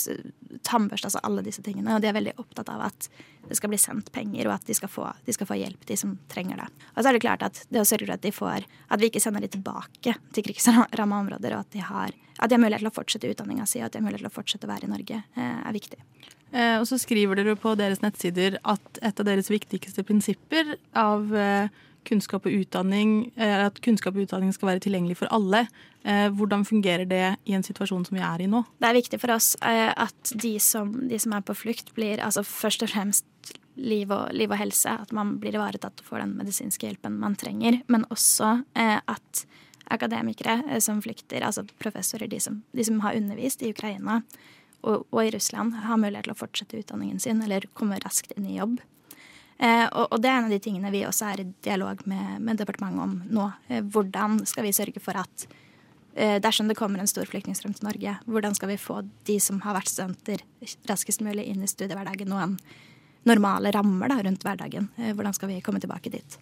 tannbørste, 0.66 1.07
altså 1.07 1.22
alle 1.22 1.44
disse 1.46 1.62
tingene. 1.62 1.94
Og 1.94 2.02
de 2.02 2.11
er 2.11 2.16
veldig 2.16 2.35
opptatt 2.42 2.70
av 2.72 2.83
at 2.88 3.09
det 3.48 3.59
skal 3.59 3.70
bli 3.70 3.78
sendt 3.78 4.11
penger, 4.14 4.48
og 4.48 4.57
at 4.57 4.66
de 4.66 4.74
skal 4.76 4.90
få, 4.90 5.07
de 5.26 5.35
skal 5.37 5.48
få 5.48 5.59
hjelp, 5.61 5.87
de 5.87 5.96
som 6.00 6.16
trenger 6.33 6.61
det. 6.61 6.66
Og 6.94 7.00
så 7.00 7.11
er 7.11 7.16
det 7.16 7.22
klart 7.24 7.44
at 7.46 7.62
det 7.68 7.83
å 7.83 7.87
sørge 7.88 8.09
for 8.09 8.16
at 8.16 8.24
de 8.24 8.33
får 8.35 8.66
At 8.88 9.00
vi 9.00 9.11
ikke 9.11 9.22
sender 9.22 9.44
de 9.44 9.50
tilbake 9.52 10.16
til 10.35 10.46
krigsramma 10.46 11.20
områder, 11.20 11.54
og 11.54 11.64
at 11.64 11.72
de 11.76 11.85
har, 11.85 12.14
at 12.38 12.50
de 12.50 12.57
har 12.57 12.62
mulighet 12.62 12.83
til 12.83 12.90
å 12.90 12.96
fortsette 12.98 13.30
utdanninga 13.30 13.66
si, 13.70 13.80
og 13.80 13.87
at 13.88 13.94
de 13.94 14.02
har 14.02 14.07
mulighet 14.09 14.26
til 14.26 14.33
å 14.33 14.38
fortsette 14.38 14.66
å 14.66 14.72
være 14.72 14.88
i 14.88 14.94
Norge, 14.96 15.22
eh, 15.37 15.59
er 15.62 15.76
viktig. 15.76 16.00
Eh, 16.54 16.76
og 16.78 16.87
så 16.87 16.98
skriver 17.00 17.40
dere 17.40 17.57
på 17.59 17.74
deres 17.78 18.02
nettsider 18.04 18.61
at 18.62 19.00
et 19.02 19.20
av 19.20 19.26
deres 19.26 19.50
viktigste 19.50 20.04
prinsipper 20.07 20.76
av 20.98 21.35
eh, 21.35 21.72
kunnskap 22.07 22.46
og 22.46 22.54
utdanning, 22.61 23.33
eh, 23.35 23.64
at 23.66 23.80
kunnskap 23.83 24.14
og 24.14 24.26
utdanning 24.26 24.52
skal 24.54 24.74
være 24.74 24.85
tilgjengelig 24.87 25.18
for 25.22 25.33
alle. 25.35 25.66
Hvordan 26.04 26.66
fungerer 26.68 27.07
det 27.09 27.38
i 27.48 27.54
en 27.57 27.62
situasjon 27.64 28.02
som 28.04 28.18
vi 28.18 28.20
er 28.20 28.42
i 28.44 28.46
nå? 28.52 28.59
Det 28.76 28.90
er 28.90 28.96
viktig 28.98 29.16
for 29.22 29.33
oss 29.33 29.54
at 29.64 30.33
de 30.37 30.50
som, 30.61 30.90
de 31.09 31.16
som 31.16 31.33
er 31.33 31.46
på 31.48 31.54
flukt, 31.57 31.94
blir 31.96 32.20
altså 32.20 32.42
først 32.44 32.85
og 32.85 32.90
fremst 32.92 33.54
liv 33.80 34.12
og, 34.12 34.26
liv 34.37 34.52
og 34.52 34.61
helse. 34.61 34.92
At 35.00 35.14
man 35.16 35.38
blir 35.40 35.57
ivaretatt 35.57 36.02
og 36.04 36.11
får 36.11 36.20
den 36.26 36.35
medisinske 36.37 36.85
hjelpen 36.85 37.16
man 37.22 37.38
trenger. 37.40 37.80
Men 37.88 38.04
også 38.12 38.50
at 38.76 39.46
akademikere 39.96 40.76
som 40.85 41.00
flykter, 41.00 41.40
altså 41.40 41.64
professorer, 41.80 42.28
de 42.28 42.37
som, 42.37 42.61
de 42.76 42.85
som 42.85 43.00
har 43.00 43.16
undervist 43.16 43.64
i 43.64 43.72
Ukraina 43.72 44.20
og, 44.85 45.07
og, 45.11 45.20
i 45.25 45.33
Russland, 45.35 45.75
har 45.85 46.01
mulighet 46.01 46.29
til 46.29 46.35
å 46.35 46.38
fortsette 46.38 46.81
utdanningen 46.81 47.20
sin 47.23 47.42
eller 47.44 47.66
komme 47.77 47.99
raskt 48.05 48.35
inn 48.37 48.49
i 48.51 48.59
jobb. 48.59 48.79
Eh, 49.59 49.87
og, 49.87 50.09
og, 50.11 50.16
det 50.23 50.31
er 50.31 50.38
en 50.38 50.49
av 50.49 50.55
de 50.55 50.61
tingene 50.62 50.92
vi 50.94 51.05
også 51.07 51.29
er 51.31 51.44
i 51.44 51.51
dialog 51.64 52.01
med, 52.11 52.40
med 52.44 52.59
departementet 52.61 53.05
om 53.05 53.18
nå. 53.38 53.51
Eh, 53.68 53.85
hvordan 53.94 54.40
skal 54.51 54.66
vi 54.66 54.75
sørge 54.77 55.03
for 55.03 55.18
at 55.20 55.47
eh, 56.14 56.40
dersom 56.42 56.70
det 56.70 56.79
kommer 56.79 57.03
en 57.03 57.11
stor 57.11 57.29
flyktningstrøm 57.31 57.77
til 57.79 57.88
Norge, 57.88 58.16
hvordan 58.27 58.59
skal 58.59 58.75
vi 58.75 58.81
få 58.81 59.03
de 59.29 59.38
som 59.42 59.62
har 59.64 59.79
vært 59.79 59.92
studenter, 59.92 60.42
raskest 60.90 61.23
mulig 61.25 61.47
inn 61.51 61.62
i 61.62 61.70
studiehverdagen 61.70 62.35
og 62.35 62.42
en 62.49 62.59
normale 63.25 63.73
rammer 63.75 64.11
da, 64.11 64.18
rundt 64.27 64.44
hverdagen? 64.47 64.90
Eh, 64.99 65.14
hvordan 65.14 65.37
skal 65.37 65.55
vi 65.55 65.62
komme 65.64 65.83
tilbake 65.83 66.12
dit? 66.12 66.38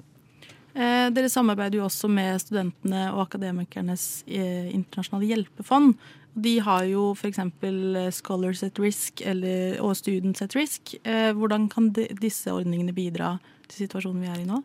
Eh, 0.73 1.11
dere 1.13 1.29
samarbeider 1.29 1.81
jo 1.81 1.85
også 1.85 2.09
med 2.09 2.41
studentene 2.41 3.11
og 3.13 3.27
akademikernes 3.27 4.25
eh, 4.25 4.71
internasjonale 4.73 5.29
hjelpefond. 5.29 5.99
De 6.35 6.59
har 6.65 6.85
jo 6.89 7.11
f.eks. 7.13 7.39
Eh, 7.39 8.11
Scholars 8.11 8.63
at 8.63 8.79
Risk 8.81 9.21
eller, 9.21 9.81
og 9.85 9.97
Students 9.97 10.43
at 10.43 10.57
Risk. 10.57 10.95
Eh, 11.05 11.33
hvordan 11.37 11.69
kan 11.69 11.91
de, 11.93 12.09
disse 12.21 12.53
ordningene 12.53 12.95
bidra 12.97 13.37
til 13.69 13.85
situasjonen 13.85 14.25
vi 14.25 14.31
er 14.33 14.41
i 14.41 14.49
nå? 14.49 14.63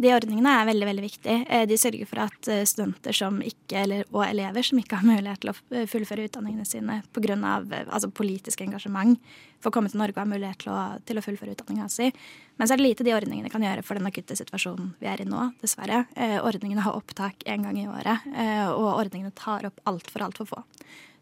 De 0.00 0.12
ordningene 0.14 0.54
er 0.56 0.68
veldig 0.70 0.88
veldig 0.88 1.04
viktige. 1.04 1.38
Eh, 1.52 1.64
de 1.68 1.78
sørger 1.78 2.08
for 2.08 2.22
at 2.24 2.50
studenter 2.68 3.16
ikke, 3.44 3.82
eller, 3.82 4.04
og 4.12 4.24
elever 4.26 4.64
som 4.64 4.80
ikke 4.80 5.00
har 5.00 5.08
mulighet 5.14 5.44
til 5.44 5.52
å 5.52 5.86
fullføre 5.90 6.28
utdanningene 6.28 6.66
sine 6.68 7.02
pga. 7.12 7.36
Altså 7.84 8.10
politisk 8.10 8.64
engasjement, 8.64 9.20
får 9.62 9.74
komme 9.74 9.90
til 9.92 10.00
Norge 10.00 10.16
og 10.16 10.24
ha 10.24 10.28
mulighet 10.28 10.64
til 10.64 10.72
å, 10.72 10.80
til 11.06 11.18
å 11.18 11.24
fullføre 11.24 11.54
utdanninga 11.54 11.88
si. 11.92 12.10
Men 12.58 12.68
så 12.68 12.74
er 12.74 12.82
det 12.82 12.88
lite 12.88 13.06
de 13.06 13.14
ordningene 13.14 13.52
kan 13.52 13.62
gjøre 13.62 13.84
for 13.86 13.98
den 13.98 14.08
akutte 14.08 14.36
situasjonen 14.38 14.92
vi 15.00 15.08
er 15.10 15.22
i 15.22 15.28
nå, 15.28 15.52
dessverre. 15.62 16.04
Eh, 16.16 16.38
ordningene 16.42 16.84
har 16.86 16.98
opptak 16.98 17.46
én 17.46 17.66
gang 17.66 17.78
i 17.78 17.88
året, 17.90 18.26
eh, 18.34 18.66
og 18.70 18.90
ordningene 18.96 19.34
tar 19.38 19.68
opp 19.70 19.82
altfor, 19.88 20.26
altfor 20.26 20.50
få. 20.50 20.62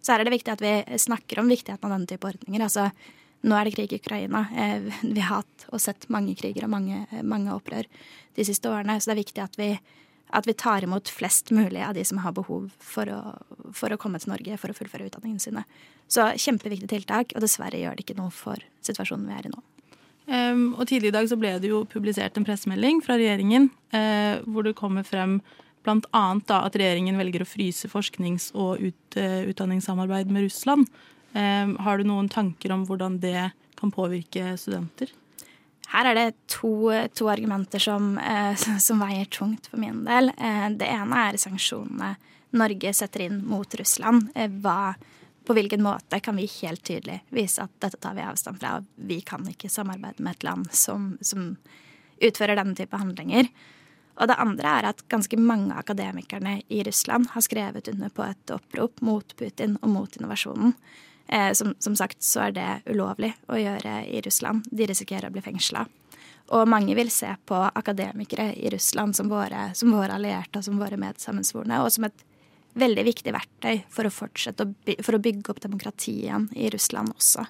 Så 0.00 0.14
her 0.14 0.22
er 0.22 0.28
det 0.28 0.38
viktig 0.38 0.54
at 0.54 0.64
vi 0.64 1.00
snakker 1.00 1.42
om 1.42 1.50
viktigheten 1.50 1.84
av 1.84 1.98
denne 1.98 2.08
type 2.08 2.28
ordninger. 2.28 2.62
altså 2.64 2.88
nå 3.46 3.56
er 3.56 3.66
det 3.66 3.74
krig 3.76 3.94
i 3.94 4.00
Ukraina. 4.00 4.44
Eh, 4.56 4.90
vi 5.02 5.20
har 5.20 5.40
hatt 5.40 5.66
og 5.70 5.80
sett 5.80 6.08
mange 6.12 6.34
kriger 6.38 6.66
og 6.66 6.74
mange, 6.74 7.06
mange 7.22 7.54
opprør 7.54 7.88
de 8.36 8.46
siste 8.46 8.68
årene. 8.68 8.98
Så 9.00 9.10
det 9.10 9.16
er 9.16 9.22
viktig 9.22 9.44
at 9.44 9.56
vi, 9.60 9.70
at 10.36 10.48
vi, 10.48 10.54
tar 10.54 10.84
imot 10.84 11.08
flest 11.08 11.52
mulig 11.54 11.82
av 11.86 11.96
de 11.96 12.04
som 12.04 12.20
har 12.24 12.36
behov 12.36 12.68
for 12.78 13.08
å, 13.10 13.20
for 13.76 13.92
å 13.92 13.98
komme 14.00 14.20
til 14.20 14.34
Norge 14.34 14.60
for 14.60 14.72
å 14.72 14.76
fullføre 14.76 15.08
utdanningene 15.08 15.42
sine. 15.42 15.64
Så 16.10 16.26
kjempeviktig 16.36 16.90
tiltak, 16.90 17.34
og 17.34 17.44
dessverre 17.44 17.80
gjør 17.80 17.96
det 17.96 18.06
ikke 18.06 18.18
noe 18.18 18.34
for 18.34 18.60
situasjonen 18.86 19.28
vi 19.30 19.36
er 19.38 19.48
i 19.48 19.54
nå. 19.54 19.64
Um, 20.30 20.76
og 20.76 20.84
Tidlig 20.86 21.10
i 21.10 21.14
dag 21.16 21.26
så 21.26 21.38
ble 21.40 21.56
det 21.58 21.72
jo 21.72 21.80
publisert 21.90 22.36
en 22.38 22.44
pressemelding 22.46 23.00
fra 23.02 23.16
regjeringen 23.18 23.66
uh, 23.96 24.38
hvor 24.46 24.62
det 24.66 24.76
kommer 24.78 25.02
frem 25.06 25.40
bl.a. 25.82 26.24
at 26.60 26.76
regjeringen 26.76 27.18
velger 27.18 27.42
å 27.42 27.48
fryse 27.48 27.88
forsknings- 27.90 28.50
og 28.52 28.82
ut, 28.84 29.16
uh, 29.16 29.40
utdanningssamarbeid 29.50 30.30
med 30.30 30.46
Russland. 30.46 30.86
Um, 31.32 31.76
har 31.78 31.98
du 31.98 32.08
noen 32.08 32.28
tanker 32.28 32.72
om 32.74 32.84
hvordan 32.88 33.20
det 33.22 33.50
kan 33.78 33.92
påvirke 33.94 34.56
studenter? 34.58 35.12
Her 35.90 36.06
er 36.06 36.14
det 36.14 36.26
to, 36.50 36.90
to 37.18 37.28
argumenter 37.32 37.82
som, 37.82 38.12
eh, 38.18 38.54
som, 38.86 39.00
veier 39.02 39.24
tungt 39.24 39.70
for 39.70 39.82
min 39.82 40.04
del. 40.06 40.30
Eh, 40.38 40.66
det 40.78 40.90
ene 40.90 41.24
er 41.28 41.40
sanksjonene 41.40 42.14
Norge 42.50 42.92
setter 42.94 43.26
inn 43.26 43.40
mot 43.46 43.74
Russland. 43.78 44.30
Eh, 44.34 44.50
hva, 44.62 44.94
på 45.46 45.56
hvilken 45.56 45.82
måte 45.82 46.20
kan 46.22 46.38
vi 46.38 46.48
helt 46.60 46.84
tydelig 46.86 47.20
vise 47.34 47.66
at 47.66 47.74
dette 47.82 47.98
tar 48.02 48.14
vi 48.18 48.26
avstand 48.26 48.62
fra? 48.62 48.78
Vi 48.94 49.20
kan 49.26 49.46
ikke 49.50 49.70
samarbeide 49.70 50.22
med 50.22 50.38
et 50.38 50.46
land 50.46 50.70
som, 50.74 51.12
som 51.22 51.52
utfører 52.22 52.58
denne 52.58 52.78
type 52.78 52.96
handlinger. 52.96 53.50
Og 54.20 54.28
det 54.28 54.38
andre 54.42 54.74
er 54.78 54.90
at 54.90 55.06
ganske 55.10 55.38
mange 55.40 55.74
akademikerne 55.74 56.58
i 56.68 56.82
Russland 56.86 57.30
har 57.32 57.46
skrevet 57.46 57.88
under 57.90 58.10
på 58.14 58.26
et 58.26 58.52
opprop 58.54 59.00
mot 59.06 59.36
Putin 59.38 59.78
og 59.80 59.94
mot 59.94 60.18
innovasjonen. 60.18 60.74
Eh, 61.32 61.52
som, 61.52 61.74
som, 61.78 61.96
sagt 61.96 62.22
så 62.22 62.48
er 62.48 62.54
det 62.56 62.68
ulovlig 62.90 63.30
å 63.46 63.58
gjøre 63.60 64.00
i 64.10 64.20
Russland. 64.24 64.64
De 64.70 64.88
risikerer 64.90 65.28
å 65.28 65.34
bli 65.34 65.42
fengsla. 65.44 65.84
Og 66.50 66.66
mange 66.66 66.96
vil 66.98 67.12
se 67.14 67.30
på 67.46 67.54
akademikere 67.54 68.48
i 68.58 68.72
Russland 68.74 69.14
som 69.14 69.30
våre, 69.30 69.68
som 69.78 69.92
våre 69.94 70.16
allierte 70.16 70.58
og 70.58 70.66
som 70.66 70.80
våre 70.82 70.98
medsammensvorne, 70.98 71.78
og 71.84 71.92
som 71.94 72.08
et 72.08 72.24
veldig 72.80 73.04
viktig 73.06 73.34
verktøy 73.34 73.84
for 73.90 74.06
å 74.08 74.14
fortsette 74.14 74.66
å, 74.66 74.72
for 75.06 75.14
å 75.14 75.22
bygge 75.22 75.52
opp 75.52 75.62
demokratiet 75.62 76.24
igjen 76.24 76.48
i 76.58 76.66
Russland 76.74 77.14
også. 77.14 77.46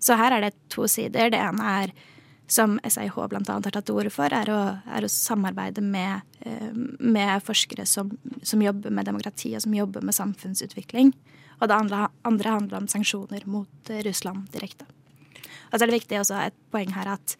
Så 0.00 0.16
her 0.16 0.32
er 0.32 0.46
det 0.46 0.54
to 0.72 0.86
sider. 0.88 1.28
Det 1.28 1.40
ene 1.42 1.74
er, 1.82 1.92
som 2.48 2.78
SIH 2.84 3.16
bl.a. 3.28 3.42
har 3.46 3.70
tatt 3.70 3.86
til 3.86 3.98
orde 4.00 4.12
for, 4.12 4.32
er 4.32 4.48
å, 4.52 4.60
er 4.88 5.04
å 5.04 5.10
samarbeide 5.12 5.82
med, 5.84 6.24
eh, 6.40 6.70
med 6.98 7.44
forskere 7.44 7.84
som, 7.86 8.14
som, 8.42 8.62
jobber 8.64 8.94
med 8.94 9.08
demokrati 9.08 9.52
og 9.56 9.64
som 9.64 9.74
jobber 9.76 10.06
med 10.06 10.16
samfunnsutvikling. 10.16 11.12
Og 11.58 11.68
det 11.68 11.76
andre, 11.76 12.06
andre 12.28 12.54
handler 12.54 12.80
om 12.80 12.88
sanksjoner 12.88 13.44
mot 13.50 13.92
eh, 13.92 14.00
Russland 14.06 14.48
direkte. 14.54 14.88
Og 15.68 15.76
så 15.76 15.82
er 15.82 15.90
det 15.90 15.98
viktig 15.98 16.20
også 16.22 16.38
et 16.46 16.56
poeng 16.72 16.94
her 16.96 17.12
at 17.18 17.36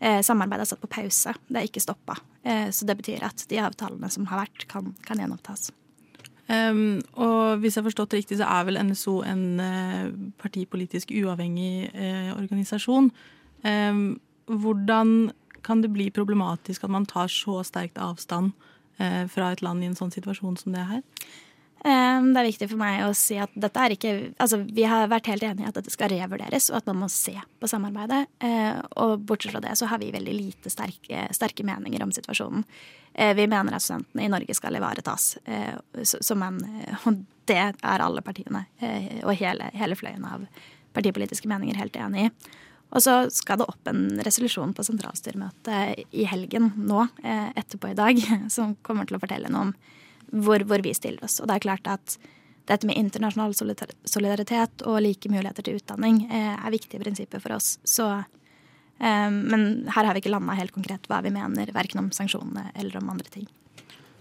eh, 0.00 0.22
samarbeidet 0.24 0.64
er 0.64 0.70
satt 0.72 0.84
på 0.84 0.94
pause. 0.96 1.34
Det 1.48 1.60
er 1.60 1.68
ikke 1.68 1.84
stoppa. 1.84 2.16
Eh, 2.42 2.70
så 2.72 2.88
det 2.88 2.96
betyr 3.02 3.26
at 3.28 3.44
de 3.50 3.60
avtalene 3.60 4.08
som 4.12 4.30
har 4.30 4.46
vært, 4.46 4.64
kan, 4.70 4.94
kan 5.04 5.20
gjenopptas. 5.20 5.68
Um, 6.48 7.02
og 7.20 7.60
hvis 7.60 7.76
jeg 7.76 7.82
har 7.82 7.90
forstått 7.90 8.14
det 8.14 8.22
riktig, 8.22 8.38
så 8.40 8.46
er 8.48 8.64
vel 8.64 8.80
NSO 8.88 9.18
en 9.28 9.42
uh, 9.60 10.06
partipolitisk 10.40 11.12
uavhengig 11.12 11.90
uh, 11.92 12.30
organisasjon. 12.38 13.10
Um, 13.68 14.06
hvordan 14.48 15.30
kan 15.66 15.82
det 15.84 15.92
bli 15.92 16.08
problematisk 16.14 16.84
at 16.84 16.94
man 16.94 17.06
tar 17.08 17.28
så 17.32 17.60
sterkt 17.66 17.98
avstand 18.00 18.54
uh, 19.00 19.24
fra 19.28 19.52
et 19.52 19.62
land 19.64 19.84
i 19.84 19.90
en 19.90 19.98
sånn 19.98 20.14
situasjon 20.14 20.56
som 20.60 20.74
det 20.74 20.82
er 20.84 20.90
her? 20.96 21.04
Det 21.78 22.40
er 22.40 22.46
viktig 22.48 22.66
for 22.72 22.80
meg 22.80 23.04
å 23.06 23.12
si 23.14 23.36
at 23.38 23.52
dette 23.54 23.78
er 23.78 23.92
ikke 23.94 24.12
Altså, 24.42 24.58
vi 24.66 24.82
har 24.88 25.06
vært 25.10 25.28
helt 25.30 25.44
enige 25.46 25.62
i 25.62 25.68
at 25.68 25.76
dette 25.78 25.92
skal 25.94 26.10
revurderes, 26.10 26.70
og 26.72 26.80
at 26.80 26.88
man 26.90 27.04
må 27.04 27.08
se 27.12 27.36
på 27.38 27.70
samarbeidet. 27.70 28.24
Eh, 28.42 28.80
og 28.98 29.22
bortsett 29.28 29.54
fra 29.54 29.62
det 29.62 29.76
så 29.78 29.86
har 29.90 30.00
vi 30.02 30.10
veldig 30.14 30.34
lite 30.34 30.72
sterke, 30.74 31.28
sterke 31.34 31.66
meninger 31.66 32.02
om 32.02 32.14
situasjonen. 32.14 32.64
Eh, 33.14 33.30
vi 33.38 33.46
mener 33.46 33.76
at 33.76 33.84
studentene 33.84 34.26
i 34.26 34.32
Norge 34.32 34.56
skal 34.58 34.78
ivaretas 34.78 35.36
eh, 35.44 35.78
som 36.02 36.42
en 36.42 36.58
Og 37.06 37.22
det 37.48 37.60
er 37.62 38.02
alle 38.04 38.20
partiene 38.20 38.66
og 39.22 39.32
hele, 39.38 39.70
hele 39.72 39.96
fløyen 39.96 40.26
av 40.28 40.42
partipolitiske 40.92 41.48
meninger 41.48 41.78
helt 41.78 41.96
enig 41.96 42.26
i. 42.26 42.32
Og 42.88 43.04
så 43.04 43.14
skal 43.34 43.60
det 43.60 43.68
opp 43.68 43.90
en 43.90 44.20
resolusjon 44.24 44.72
på 44.72 44.84
sentralstyremøtet 44.86 46.06
i 46.16 46.24
helgen 46.24 46.70
nå, 46.88 47.04
etterpå 47.20 47.90
i 47.90 47.98
dag, 47.98 48.20
som 48.54 48.78
kommer 48.86 49.08
til 49.08 49.18
å 49.18 49.22
fortelle 49.22 49.52
noe 49.52 49.68
om 49.68 49.74
hvor, 50.30 50.64
hvor, 50.68 50.82
vi 50.84 50.94
stiller 50.94 51.24
oss. 51.24 51.38
Og 51.40 51.48
det 51.48 51.58
er 51.58 51.64
klart 51.64 51.88
at 51.90 52.16
dette 52.68 52.88
med 52.88 52.98
internasjonal 53.00 53.54
solidaritet 53.56 54.84
og 54.84 55.00
like 55.04 55.30
muligheter 55.32 55.64
til 55.64 55.78
utdanning 55.80 56.26
eh, 56.28 56.52
er 56.52 56.74
viktige 56.74 57.00
prinsipper 57.00 57.40
for 57.40 57.56
oss. 57.56 57.76
Så, 57.84 58.08
eh, 59.00 59.30
men 59.32 59.88
her 59.94 60.04
har 60.04 60.12
vi 60.12 60.22
ikke 60.22 60.34
landa 60.34 60.56
helt 60.58 60.74
konkret 60.74 61.08
hva 61.08 61.22
vi 61.24 61.32
mener, 61.32 61.72
verken 61.72 62.04
om 62.04 62.10
sanksjonene 62.12 62.68
eller 62.76 63.00
om 63.00 63.14
andre 63.14 63.32
ting. 63.32 63.48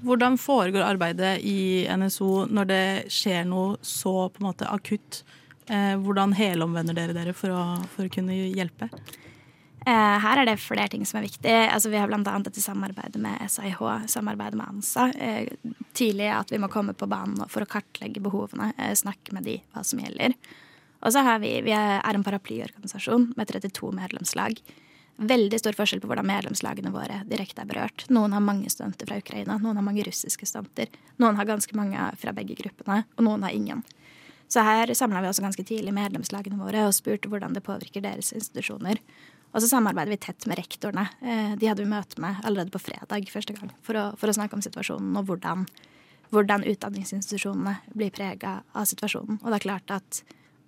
Hvordan 0.06 0.38
foregår 0.39 0.86
arbeidet 0.86 1.39
i 1.41 1.88
NSO 1.89 2.45
når 2.53 2.69
det 2.69 2.88
skjer 3.12 3.47
noe 3.49 3.80
så 3.82 4.30
på 4.30 4.43
en 4.43 4.49
måte 4.51 4.69
akutt? 4.69 5.23
Eh, 5.67 5.95
hvordan 5.99 6.36
helomvender 6.38 6.95
dere 6.95 7.15
dere 7.15 7.34
for 7.36 7.51
å, 7.51 7.63
for 7.93 8.08
å 8.08 8.13
kunne 8.13 8.36
hjelpe? 8.36 8.89
Eh, 9.88 10.19
her 10.19 10.41
er 10.41 10.49
det 10.49 10.58
flere 10.60 10.89
ting 10.91 11.06
som 11.08 11.21
er 11.21 11.27
viktig. 11.30 11.51
Altså, 11.71 11.91
vi 11.91 11.99
har 11.99 12.10
bl.a. 12.12 12.21
dette 12.43 12.60
samarbeidet 12.60 13.21
med 13.23 13.39
SIH, 13.47 13.80
samarbeidet 14.12 14.60
med 14.60 14.67
ANSA. 14.67 15.06
Eh, 15.15 15.53
tidlig 15.95 16.27
at 16.36 16.51
vi 16.51 16.60
må 16.60 16.67
komme 16.71 16.95
på 16.97 17.08
banen 17.08 17.39
for 17.47 17.63
å 17.63 17.69
kartlegge 17.71 18.23
behovene, 18.23 18.73
eh, 18.75 18.91
snakke 18.99 19.36
med 19.38 19.47
de 19.47 19.62
hva 19.71 19.86
som 19.88 20.01
gjelder. 20.03 20.36
Og 21.06 21.13
så 21.13 21.23
har 21.23 21.39
vi, 21.39 21.53
vi 21.63 21.71
er 21.71 22.03
en 22.03 22.25
paraplyorganisasjon 22.25 23.32
med 23.38 23.47
32 23.47 23.93
medlemslag. 23.95 24.60
Veldig 25.17 25.60
stor 25.62 25.77
forskjell 25.77 26.01
på 26.03 26.10
hvordan 26.10 26.27
medlemslagene 26.30 26.91
våre 26.93 27.21
direkte 27.30 27.63
er 27.63 27.69
berørt. 27.69 28.03
Noen 28.13 28.36
har 28.36 28.43
mange 28.43 28.69
studenter 28.73 29.08
fra 29.08 29.21
Ukraina, 29.21 29.56
noen 29.62 29.80
har 29.80 29.86
mange 29.86 30.03
russiske 30.06 30.49
studenter. 30.49 30.91
Noen 31.21 31.39
har 31.39 31.47
ganske 31.47 31.80
mange 31.80 32.10
fra 32.19 32.36
begge 32.36 32.58
gruppene, 32.60 33.06
og 33.15 33.25
noen 33.25 33.47
har 33.47 33.56
ingen. 33.56 33.86
Så 34.48 34.64
her 34.64 34.94
samla 34.96 35.22
vi 35.24 35.30
også 35.32 35.44
ganske 35.44 35.66
tidlig 35.68 35.94
medlemslagene 35.96 36.60
våre 36.60 36.86
og 36.88 36.96
spurte 36.96 37.32
hvordan 37.32 37.56
det 37.56 37.66
påvirker 37.66 38.04
deres 38.06 38.32
institusjoner. 38.36 39.02
Og 39.56 39.64
så 39.64 39.70
samarbeider 39.72 40.14
vi 40.14 40.20
tett 40.22 40.48
med 40.48 40.60
rektorene. 40.60 41.08
Eh, 41.22 41.54
de 41.60 41.70
hadde 41.70 41.84
vi 41.84 41.92
møte 41.92 42.22
med 42.22 42.42
allerede 42.46 42.74
på 42.74 42.82
fredag 42.84 43.30
første 43.32 43.56
gang 43.58 43.72
for 43.84 44.00
å, 44.00 44.08
for 44.20 44.30
å 44.30 44.36
snakke 44.36 44.58
om 44.58 44.64
situasjonen 44.64 45.16
og 45.20 45.30
hvordan, 45.30 45.66
hvordan 46.36 46.66
utdanningsinstitusjonene 46.68 47.78
blir 47.96 48.12
prega 48.16 48.60
av 48.78 48.88
situasjonen. 48.90 49.40
Og 49.42 49.50
det 49.50 49.60
er 49.60 49.68
klart 49.68 49.96
at 50.00 50.22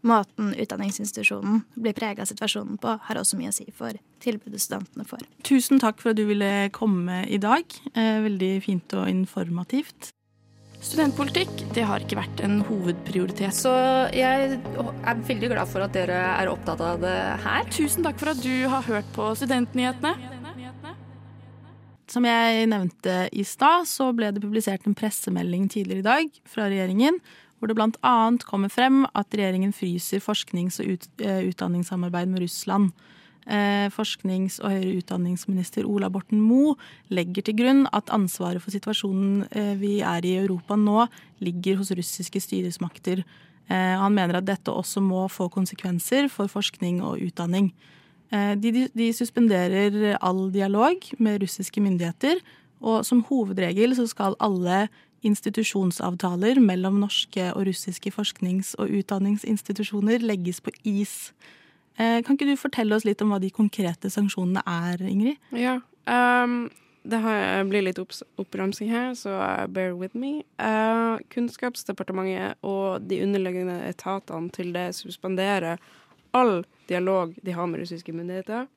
måten 0.07 0.53
utdanningsinstitusjonen 0.55 1.63
blir 1.75 1.95
prega 1.95 2.23
av 2.23 2.31
situasjonen 2.31 2.79
på, 2.81 2.95
har 3.03 3.19
også 3.19 3.39
mye 3.39 3.51
å 3.51 3.55
si 3.55 3.67
for 3.75 3.99
tilbudet 4.23 4.63
studentene 4.63 5.07
får. 5.07 5.25
Tusen 5.47 5.81
takk 5.83 5.99
for 6.01 6.13
at 6.13 6.19
du 6.19 6.25
ville 6.29 6.69
komme 6.75 7.25
i 7.27 7.39
dag. 7.41 7.67
Eh, 7.93 8.23
veldig 8.25 8.53
fint 8.65 8.95
og 8.95 9.11
informativt. 9.11 10.13
Studentpolitikk 10.79 11.51
det 11.75 11.83
har 11.83 11.99
ikke 11.99 12.17
vært 12.21 12.41
en 12.45 12.61
hovedprioritet. 12.63 13.51
Så 13.55 13.71
jeg 14.15 14.55
er 14.55 15.23
veldig 15.27 15.49
glad 15.51 15.67
for 15.67 15.83
at 15.83 15.95
dere 15.95 16.17
er 16.37 16.51
opptatt 16.51 16.79
av 16.83 17.01
det 17.03 17.15
her. 17.43 17.67
Tusen 17.75 18.05
takk 18.05 18.19
for 18.21 18.31
at 18.31 18.39
du 18.39 18.53
har 18.71 18.85
hørt 18.87 19.09
på 19.15 19.27
Studentnyhetene. 19.35 20.15
Som 22.09 22.25
jeg 22.25 22.65
nevnte 22.71 23.27
i 23.37 23.43
stad, 23.45 23.85
så 23.85 24.09
ble 24.17 24.31
det 24.33 24.41
publisert 24.41 24.87
en 24.89 24.97
pressemelding 24.97 25.67
tidligere 25.69 26.01
i 26.01 26.07
dag 26.07 26.41
fra 26.49 26.65
regjeringen, 26.71 27.19
hvor 27.59 27.69
det 27.69 27.75
bl.a. 27.77 28.15
kommer 28.47 28.71
frem 28.73 29.03
at 29.11 29.35
regjeringen 29.35 29.75
fryser 29.75 30.23
forsknings- 30.23 30.79
og 30.81 30.95
uh, 31.21 31.43
utdanningssamarbeid 31.51 32.31
med 32.31 32.47
Russland. 32.47 32.95
Uh, 33.49 33.87
forsknings- 33.89 34.59
og 34.61 34.75
høyere 34.75 34.99
utdanningsminister 34.99 35.87
Ola 35.89 36.05
Borten 36.13 36.37
Moe 36.37 36.75
legger 37.09 37.47
til 37.47 37.55
grunn 37.57 37.87
at 37.97 38.11
ansvaret 38.13 38.61
for 38.61 38.69
situasjonen 38.69 39.47
uh, 39.49 39.71
vi 39.79 39.95
er 40.05 40.27
i 40.27 40.35
Europa 40.37 40.77
nå, 40.77 41.07
ligger 41.41 41.79
hos 41.79 41.89
russiske 41.97 42.43
styresmakter. 42.45 43.23
Han 43.69 44.15
mener 44.15 44.39
at 44.39 44.47
dette 44.47 44.73
også 44.73 44.97
må 44.97 45.27
få 45.29 45.45
konsekvenser 45.53 46.25
for 46.33 46.49
forskning 46.49 47.03
og 47.05 47.19
utdanning. 47.21 47.67
De, 48.33 48.71
de, 48.89 49.09
suspenderer 49.13 50.15
all 50.25 50.47
dialog 50.49 51.05
med 51.21 51.43
russiske 51.43 51.77
myndigheter, 51.77 52.41
og 52.81 53.05
som 53.05 53.21
hovedregel 53.29 53.93
så 53.93 54.07
skal 54.09 54.33
alle 54.41 54.87
institusjonsavtaler 55.21 56.57
mellom 56.63 56.97
norske 57.03 57.51
og 57.53 57.67
russiske 57.69 58.09
forsknings- 58.15 58.73
og 58.81 58.89
utdanningsinstitusjoner 59.03 60.25
legges 60.25 60.65
på 60.65 60.73
is. 60.81 61.29
Kan 61.99 62.37
ikke 62.37 62.47
du 62.47 62.55
fortelle 62.55 62.95
oss 62.95 63.03
litt 63.03 63.19
om 63.19 63.33
hva 63.33 63.41
de 63.43 63.49
konkrete 63.51 64.07
sanksjonene 64.07 64.61
er, 64.63 65.01
Ingrid? 65.03 65.35
Ja, 65.51 65.81
um, 66.07 66.69
det 67.03 67.19
blir 67.69 67.83
litt 67.83 67.99
oppramsing 67.99 68.89
her, 68.91 69.13
så 69.19 69.35
bear 69.67 69.95
with 69.99 70.15
me. 70.15 70.43
Uh, 70.59 71.19
Kunnskapsdepartementet 71.33 72.59
og 72.63 73.07
de 73.07 73.21
underliggende 73.23 73.81
etatene 73.87 74.51
til 74.55 74.73
det 74.75 74.93
suspenderer 74.95 75.79
all 76.35 76.63
dialog 76.89 77.33
de 77.43 77.55
har 77.55 77.67
med 77.67 77.81
russiske 77.83 78.13
myndigheter. 78.13 78.67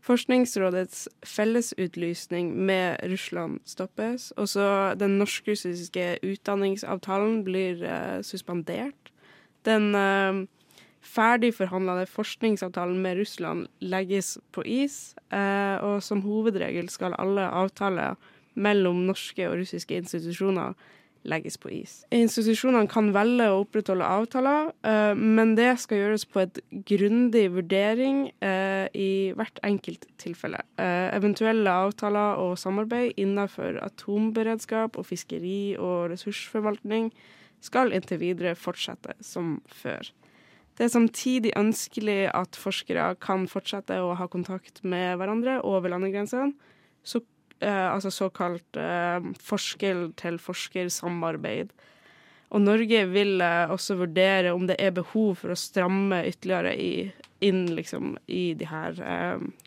Forskningsrådets 0.00 1.08
fellesutlysning 1.28 2.54
med 2.56 2.96
Russland 3.10 3.60
stoppes. 3.68 4.30
Også 4.36 4.94
den 4.96 5.18
norsk-russiske 5.20 6.18
utdanningsavtalen 6.24 7.42
blir 7.44 7.84
uh, 7.84 8.22
suspendert. 8.24 9.12
Den 9.64 9.94
uh, 9.94 10.46
ferdigforhandlede 11.00 12.06
forskningsavtalen 12.10 13.00
med 13.02 13.18
Russland 13.20 13.66
legges 13.80 14.38
på 14.52 14.64
is. 14.66 15.14
Uh, 15.32 15.80
og 15.84 16.02
som 16.04 16.22
hovedregel 16.24 16.90
skal 16.92 17.16
alle 17.18 17.48
avtaler 17.48 18.18
mellom 18.54 19.06
norske 19.08 19.46
og 19.48 19.60
russiske 19.62 19.96
institusjoner 19.96 20.74
legges 21.28 21.58
på 21.60 21.68
is. 21.72 21.98
Institusjonene 22.16 22.88
kan 22.88 23.10
velge 23.12 23.44
å 23.52 23.58
opprettholde 23.60 24.06
avtaler, 24.08 24.70
uh, 24.86 25.12
men 25.16 25.52
det 25.58 25.74
skal 25.82 26.00
gjøres 26.00 26.24
på 26.28 26.44
et 26.44 26.60
grundig 26.88 27.46
vurdering 27.56 28.22
uh, 28.44 28.86
i 28.96 29.32
hvert 29.36 29.60
enkelt 29.66 30.06
tilfelle. 30.20 30.62
Eventuelle 30.80 31.72
avtaler 31.88 32.40
og 32.40 32.56
samarbeid 32.60 33.20
innenfor 33.20 33.80
atomberedskap 33.84 34.96
og 35.00 35.08
fiskeri 35.08 35.76
og 35.76 36.10
ressursforvaltning 36.14 37.12
skal 37.60 37.92
inntil 37.92 38.20
videre 38.20 38.56
fortsette 38.56 39.16
som 39.24 39.58
før. 39.68 40.08
Det 40.80 40.86
er 40.86 40.94
samtidig 40.94 41.50
ønskelig 41.60 42.30
at 42.32 42.56
forskere 42.56 43.10
kan 43.20 43.42
fortsette 43.52 43.98
å 44.00 44.14
ha 44.16 44.24
kontakt 44.32 44.80
med 44.80 45.20
hverandre 45.20 45.60
over 45.68 45.92
landegrensene. 45.92 46.56
Så 47.04 47.20
eh, 47.60 47.92
altså 47.92 48.08
såkalt 48.08 48.64
eh, 48.80 49.20
forsker-til-forsker-samarbeid. 49.44 51.68
Og 52.56 52.64
Norge 52.64 53.04
vil 53.12 53.44
uh, 53.44 53.68
også 53.70 53.94
vurdere 54.00 54.56
om 54.56 54.64
det 54.66 54.80
er 54.80 54.90
behov 54.96 55.36
for 55.38 55.52
å 55.52 55.60
stramme 55.60 56.24
ytterligere 56.32 56.72
i, 56.80 57.12
inn 57.44 57.76
liksom, 57.76 58.16
i 58.26 58.54
de 58.58 58.66
her 58.66 58.96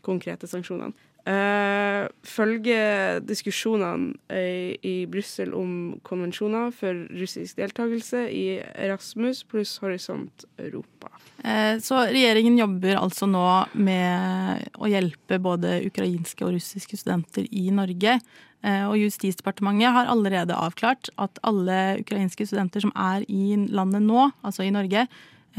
konkrete 0.04 0.48
sanksjonene. 0.50 0.92
Uh, 1.24 2.10
følge 2.28 2.76
diskusjonene 3.24 4.12
i, 4.36 4.76
i 4.84 4.96
Brussel 5.08 5.54
om 5.56 5.94
konvensjoner 6.04 6.74
for 6.76 6.98
russisk 7.16 7.62
deltakelse 7.62 8.26
i 8.28 8.58
Erasmus 8.60 9.46
pluss 9.48 9.78
Horisont 9.80 10.44
Europa. 10.60 11.14
Uh, 11.40 11.80
så 11.80 12.02
regjeringen 12.10 12.60
jobber 12.60 13.00
altså 13.00 13.30
nå 13.32 13.46
med 13.72 14.68
å 14.76 14.92
hjelpe 14.92 15.40
både 15.40 15.78
ukrainske 15.88 16.44
og 16.44 16.58
russiske 16.58 17.00
studenter 17.00 17.48
i 17.56 17.70
Norge. 17.72 18.18
Uh, 18.60 18.92
og 18.92 19.00
Justisdepartementet 19.00 19.96
har 19.96 20.12
allerede 20.12 20.60
avklart 20.60 21.08
at 21.16 21.40
alle 21.48 22.02
ukrainske 22.04 22.50
studenter 22.52 22.84
som 22.84 22.92
er 23.00 23.24
i 23.32 23.56
landet 23.72 24.04
nå, 24.04 24.28
altså 24.44 24.68
i 24.68 24.76
Norge, 24.76 25.08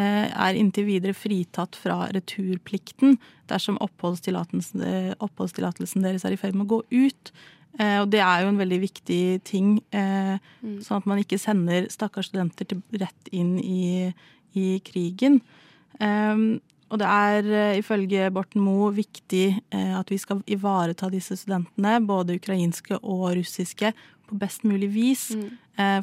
er 0.02 0.56
inntil 0.58 0.88
videre 0.88 1.14
fritatt 1.14 1.76
fra 1.78 2.08
returplikten 2.10 3.18
dersom 3.46 3.76
oppholdstillatelsen, 3.84 4.82
oppholdstillatelsen 5.22 6.02
deres 6.02 6.24
er 6.26 6.34
i 6.34 6.40
ferd 6.40 6.56
med 6.58 6.66
å 6.66 6.72
gå 6.72 6.80
ut. 6.90 7.30
Eh, 7.80 7.98
og 8.00 8.10
det 8.12 8.20
er 8.22 8.44
jo 8.44 8.52
en 8.52 8.60
veldig 8.60 8.78
viktig 8.84 9.22
ting, 9.46 9.78
eh, 9.94 10.36
mm. 10.62 10.78
sånn 10.84 11.00
at 11.00 11.08
man 11.10 11.22
ikke 11.22 11.40
sender 11.42 11.88
stakkars 11.90 12.30
studenter 12.30 12.68
til, 12.70 12.82
rett 13.00 13.34
inn 13.34 13.56
i, 13.58 14.12
i 14.54 14.78
krigen. 14.86 15.40
Og 16.94 16.98
det 17.00 17.06
er 17.08 17.46
ifølge 17.78 18.26
Borten 18.34 18.62
Moe 18.62 18.90
viktig 18.94 19.44
at 19.72 20.10
vi 20.10 20.18
skal 20.20 20.42
ivareta 20.50 21.08
disse 21.10 21.36
studentene, 21.38 21.96
både 22.06 22.36
ukrainske 22.38 22.98
og 23.00 23.32
russiske, 23.38 23.92
på 24.24 24.38
best 24.40 24.66
mulig 24.66 24.90
vis. 24.94 25.24
Mm. 25.34 25.48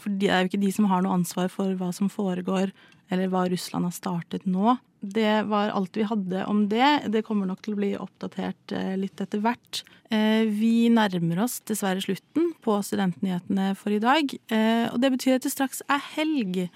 For 0.01 0.15
det 0.19 0.31
er 0.31 0.41
jo 0.41 0.49
ikke 0.49 0.61
de 0.63 0.71
som 0.75 0.87
har 0.91 1.03
noe 1.03 1.15
ansvar 1.19 1.51
for 1.53 1.75
hva 1.79 1.91
som 1.95 2.09
foregår 2.11 2.73
eller 3.11 3.31
hva 3.31 3.45
Russland 3.51 3.89
har 3.89 3.95
startet 3.95 4.47
nå. 4.49 4.77
Det 5.01 5.43
var 5.49 5.73
alt 5.73 5.97
vi 5.97 6.05
hadde 6.05 6.45
om 6.45 6.67
det. 6.69 7.07
Det 7.09 7.23
kommer 7.25 7.49
nok 7.49 7.63
til 7.65 7.73
å 7.73 7.79
bli 7.79 7.91
oppdatert 7.97 8.73
eh, 8.77 8.93
litt 9.01 9.21
etter 9.23 9.41
hvert. 9.41 9.81
Eh, 10.13 10.45
vi 10.45 10.91
nærmer 10.93 11.41
oss 11.47 11.57
dessverre 11.65 12.03
slutten 12.05 12.51
på 12.61 12.77
Studentnyhetene 12.85 13.71
for 13.79 13.95
i 13.95 14.01
dag. 14.03 14.29
Eh, 14.53 14.85
og 14.91 14.99
det 15.01 15.13
betyr 15.15 15.39
at 15.39 15.47
det 15.47 15.53
straks 15.55 15.81
er 15.89 16.03
helg. 16.13 16.67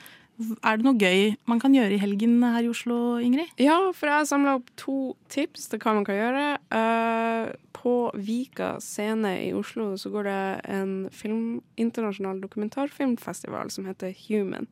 Er 0.66 0.80
det 0.82 0.84
noe 0.84 0.98
gøy 0.98 1.36
man 1.48 1.62
kan 1.62 1.78
gjøre 1.78 1.96
i 1.96 2.02
helgen 2.02 2.42
her 2.44 2.66
i 2.66 2.72
Oslo, 2.74 2.98
Ingrid? 3.24 3.54
Ja, 3.62 3.78
for 3.96 4.10
jeg 4.10 4.18
har 4.18 4.28
samla 4.28 4.58
opp 4.58 4.74
to 4.76 5.14
tips 5.32 5.70
til 5.72 5.80
hva 5.80 5.94
man 5.96 6.04
kan 6.10 6.18
gjøre. 6.18 7.54
På 7.78 7.94
Vika 8.18 8.74
scene 8.84 9.32
i 9.46 9.54
Oslo 9.56 9.94
så 10.02 10.12
går 10.12 10.28
det 10.28 10.42
en 10.76 10.92
film, 11.14 11.62
internasjonal 11.80 12.42
dokumentarfilmfestival 12.44 13.72
som 13.72 13.88
heter 13.88 14.12
Human. 14.26 14.68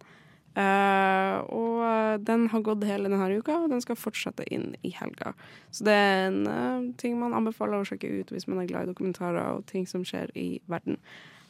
Uh, 0.53 1.41
og 1.49 2.23
den 2.27 2.45
har 2.51 2.61
gått 2.61 2.85
hele 2.85 3.09
denne 3.09 3.39
uka, 3.39 3.55
og 3.63 3.71
den 3.71 3.81
skal 3.81 3.97
fortsette 3.97 4.45
inn 4.53 4.75
i 4.85 4.91
helga. 4.93 5.33
Så 5.73 5.87
det 5.87 5.95
er 5.97 6.27
en 6.27 6.41
uh, 6.45 6.89
ting 7.01 7.17
man 7.17 7.33
anbefaler 7.33 7.81
å 7.81 7.87
sjekke 7.87 8.11
ut 8.19 8.33
hvis 8.33 8.45
man 8.49 8.61
er 8.61 8.69
glad 8.69 8.85
i 8.85 8.91
dokumentarer 8.91 9.57
og 9.57 9.65
ting 9.71 9.87
som 9.89 10.05
skjer 10.05 10.29
i 10.37 10.61
verden. 10.69 10.99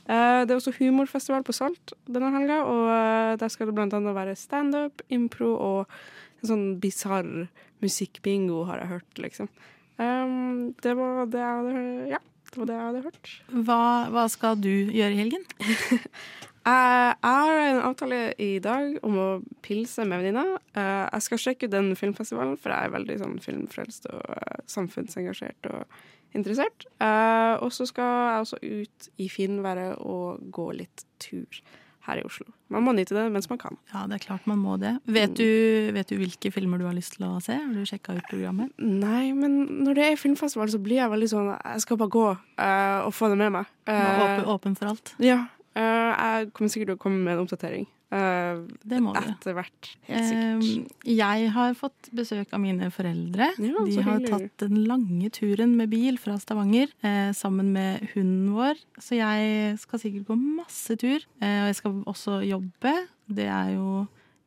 Uh, 0.08 0.44
det 0.48 0.54
er 0.54 0.60
også 0.60 0.76
humorfestival 0.80 1.44
på 1.48 1.56
Salt 1.56 1.96
denne 2.08 2.32
helga, 2.36 2.62
og 2.64 3.40
der 3.44 3.52
skal 3.52 3.70
det 3.70 3.76
blant 3.76 3.96
annet 3.98 4.16
være 4.16 4.40
standup, 4.40 5.04
impro 5.12 5.52
og 5.58 5.98
en 6.44 6.52
sånn 6.54 6.66
bisarr 6.84 7.48
musikkbingo, 7.84 8.64
har 8.70 8.84
jeg 8.84 8.92
hørt, 8.98 9.20
liksom. 9.20 9.52
Um, 10.00 10.74
det 10.82 10.96
var 10.98 11.28
det 11.30 11.42
jeg 11.44 11.60
hadde 11.60 11.82
Ja, 12.10 12.20
det 12.50 12.62
var 12.62 12.70
det 12.70 12.76
jeg 12.76 12.88
hadde 12.88 13.04
hørt. 13.04 13.36
Hva, 13.68 13.84
hva 14.16 14.26
skal 14.32 14.58
du 14.64 14.72
gjøre 14.72 15.14
i 15.14 15.22
helgen? 15.22 15.46
Jeg 16.64 17.16
har 17.24 17.62
en 17.66 17.82
avtale 17.84 18.22
i 18.40 18.56
dag 18.64 18.98
om 19.04 19.20
å 19.20 19.28
pilse 19.66 20.06
med 20.08 20.22
venninna. 20.24 20.60
Eh, 20.72 21.06
jeg 21.10 21.26
skal 21.28 21.42
sjekke 21.46 21.68
ut 21.68 21.76
den 21.76 21.92
filmfestivalen, 22.00 22.56
for 22.60 22.72
jeg 22.72 22.88
er 22.88 22.96
veldig 22.96 23.20
sånn 23.20 23.38
filmfrelst 23.44 24.08
og 24.14 24.24
eh, 24.38 24.64
samfunnsengasjert 24.72 25.72
og 25.74 25.98
interessert. 26.38 26.88
Eh, 27.04 27.56
og 27.60 27.74
så 27.76 27.88
skal 27.90 28.12
jeg 28.14 28.46
også 28.46 28.62
ut 28.64 29.10
i 29.20 29.30
finværet 29.32 30.00
og 30.00 30.44
gå 30.56 30.70
litt 30.80 31.04
tur 31.24 31.64
her 32.08 32.20
i 32.20 32.24
Oslo. 32.28 32.50
Man 32.74 32.84
må 32.84 32.94
nyte 32.96 33.16
det 33.16 33.24
mens 33.32 33.48
man 33.52 33.60
kan. 33.62 33.78
Ja, 33.94 34.04
det 34.10 34.18
er 34.18 34.24
klart 34.26 34.48
man 34.50 34.60
må 34.60 34.76
det. 34.82 34.98
Vet 35.08 35.36
du, 35.40 35.48
vet 35.96 36.10
du 36.12 36.18
hvilke 36.20 36.52
filmer 36.52 36.82
du 36.82 36.88
har 36.88 36.96
lyst 36.96 37.16
til 37.18 37.28
å 37.28 37.38
se? 37.44 37.56
Har 37.56 37.72
du 37.72 37.88
sjekka 37.88 38.18
ut 38.18 38.28
programmet? 38.32 38.74
Nei, 38.80 39.32
men 39.36 39.84
når 39.86 40.00
det 40.00 40.08
er 40.08 40.20
filmfestival, 40.20 40.72
så 40.72 40.82
blir 40.84 41.00
jeg 41.00 41.12
veldig 41.14 41.30
sånn 41.32 41.52
Jeg 41.54 41.84
skal 41.86 42.00
bare 42.02 42.16
gå 42.16 42.26
uh, 42.34 43.00
og 43.06 43.14
få 43.16 43.32
det 43.32 43.40
med 43.40 43.56
meg. 43.56 43.72
Uh, 43.88 43.96
åpen, 44.26 44.48
åpen 44.56 44.80
for 44.80 44.92
alt? 44.92 45.14
Ja. 45.24 45.46
Uh, 45.74 46.14
jeg 46.14 46.54
kommer 46.54 46.72
sikkert 46.72 46.94
til 46.94 46.98
å 47.00 47.02
komme 47.02 47.22
med 47.26 47.36
en 47.36 47.44
oppdatering. 47.44 47.86
Uh, 48.14 48.68
det 48.86 49.00
må 49.02 49.16
du. 49.16 49.24
Etter 49.26 49.56
hvert. 49.58 49.90
Helt 50.06 50.28
sikkert. 50.30 50.66
Uh, 50.68 51.06
jeg 51.10 51.48
har 51.56 51.78
fått 51.78 52.10
besøk 52.14 52.54
av 52.54 52.62
mine 52.62 52.90
foreldre. 52.94 53.50
Ja, 53.58 53.86
De 53.88 54.06
har 54.06 54.28
tatt 54.28 54.66
den 54.66 54.84
lange 54.86 55.32
turen 55.34 55.74
med 55.80 55.90
bil 55.94 56.20
fra 56.22 56.38
Stavanger 56.42 56.94
sammen 57.34 57.72
med 57.74 58.06
hunden 58.14 58.54
vår. 58.54 58.82
Så 59.02 59.18
jeg 59.18 59.80
skal 59.82 60.04
sikkert 60.04 60.30
gå 60.30 60.38
masse 60.38 60.98
tur. 61.02 61.26
og 61.42 61.72
jeg 61.72 61.80
skal 61.80 62.04
også 62.10 62.44
jobbe. 62.46 62.94
Det 63.34 63.50
er 63.50 63.74
jo 63.80 64.04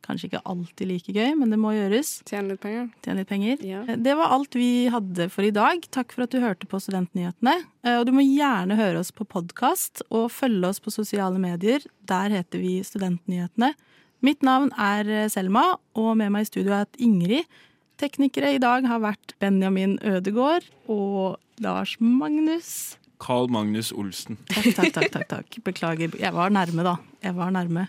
Kanskje 0.07 0.29
ikke 0.29 0.39
alltid 0.47 0.87
like 0.87 1.11
gøy, 1.11 1.33
men 1.35 1.51
det 1.51 1.57
må 1.59 1.73
gjøres. 1.75 2.13
Tjene 2.29 2.53
litt 2.53 2.61
penger. 2.63 2.85
Tjene 3.03 3.19
litt 3.21 3.27
penger. 3.27 3.57
Det 3.99 4.13
var 4.15 4.31
alt 4.37 4.55
vi 4.55 4.87
hadde 4.93 5.27
for 5.33 5.43
i 5.43 5.51
dag. 5.51 5.83
Takk 5.91 6.13
for 6.15 6.23
at 6.23 6.31
du 6.31 6.39
hørte 6.39 6.69
på 6.71 6.79
Studentnyhetene. 6.79 7.57
Eh, 7.83 7.97
Og 7.99 8.05
du 8.07 8.13
må 8.15 8.23
gjerne 8.23 8.77
høre 8.79 9.01
oss 9.03 9.11
på 9.11 9.27
podkast 9.27 10.01
og 10.09 10.29
følge 10.31 10.69
oss 10.71 10.79
på 10.79 10.93
sosiale 10.95 11.37
medier. 11.43 11.83
Der 12.07 12.31
heter 12.31 12.63
vi 12.63 12.77
Studentnyhetene. 12.87 13.73
Mitt 14.23 14.41
navn 14.47 14.71
er 14.79 15.09
eh, 15.11 15.27
Selma, 15.29 15.75
og 15.93 16.15
med 16.17 16.31
meg 16.33 16.47
i 16.47 16.49
studio 16.49 16.73
er 16.79 16.87
Ingrid. 16.97 17.43
Teknikere 17.99 18.53
i 18.55 18.61
dag 18.61 18.85
har 18.87 18.99
vært 19.03 19.35
Benjamin 19.41 19.97
Ødegård 20.05 20.65
og 20.87 21.37
Lars 21.59 21.95
Magnus. 21.99 22.95
Carl 23.19 23.47
Magnus 23.49 23.89
Olsen. 23.91 24.37
Takk, 24.53 24.71
takk, 24.77 24.91
takk, 24.93 25.11
takk, 25.15 25.27
takk. 25.31 25.55
Beklager. 25.65 26.13
Jeg 26.21 26.33
var 26.35 26.53
nærme, 26.53 26.83
da. 26.85 26.95
Jeg 27.25 27.33
var 27.35 27.49
nærme. 27.51 27.87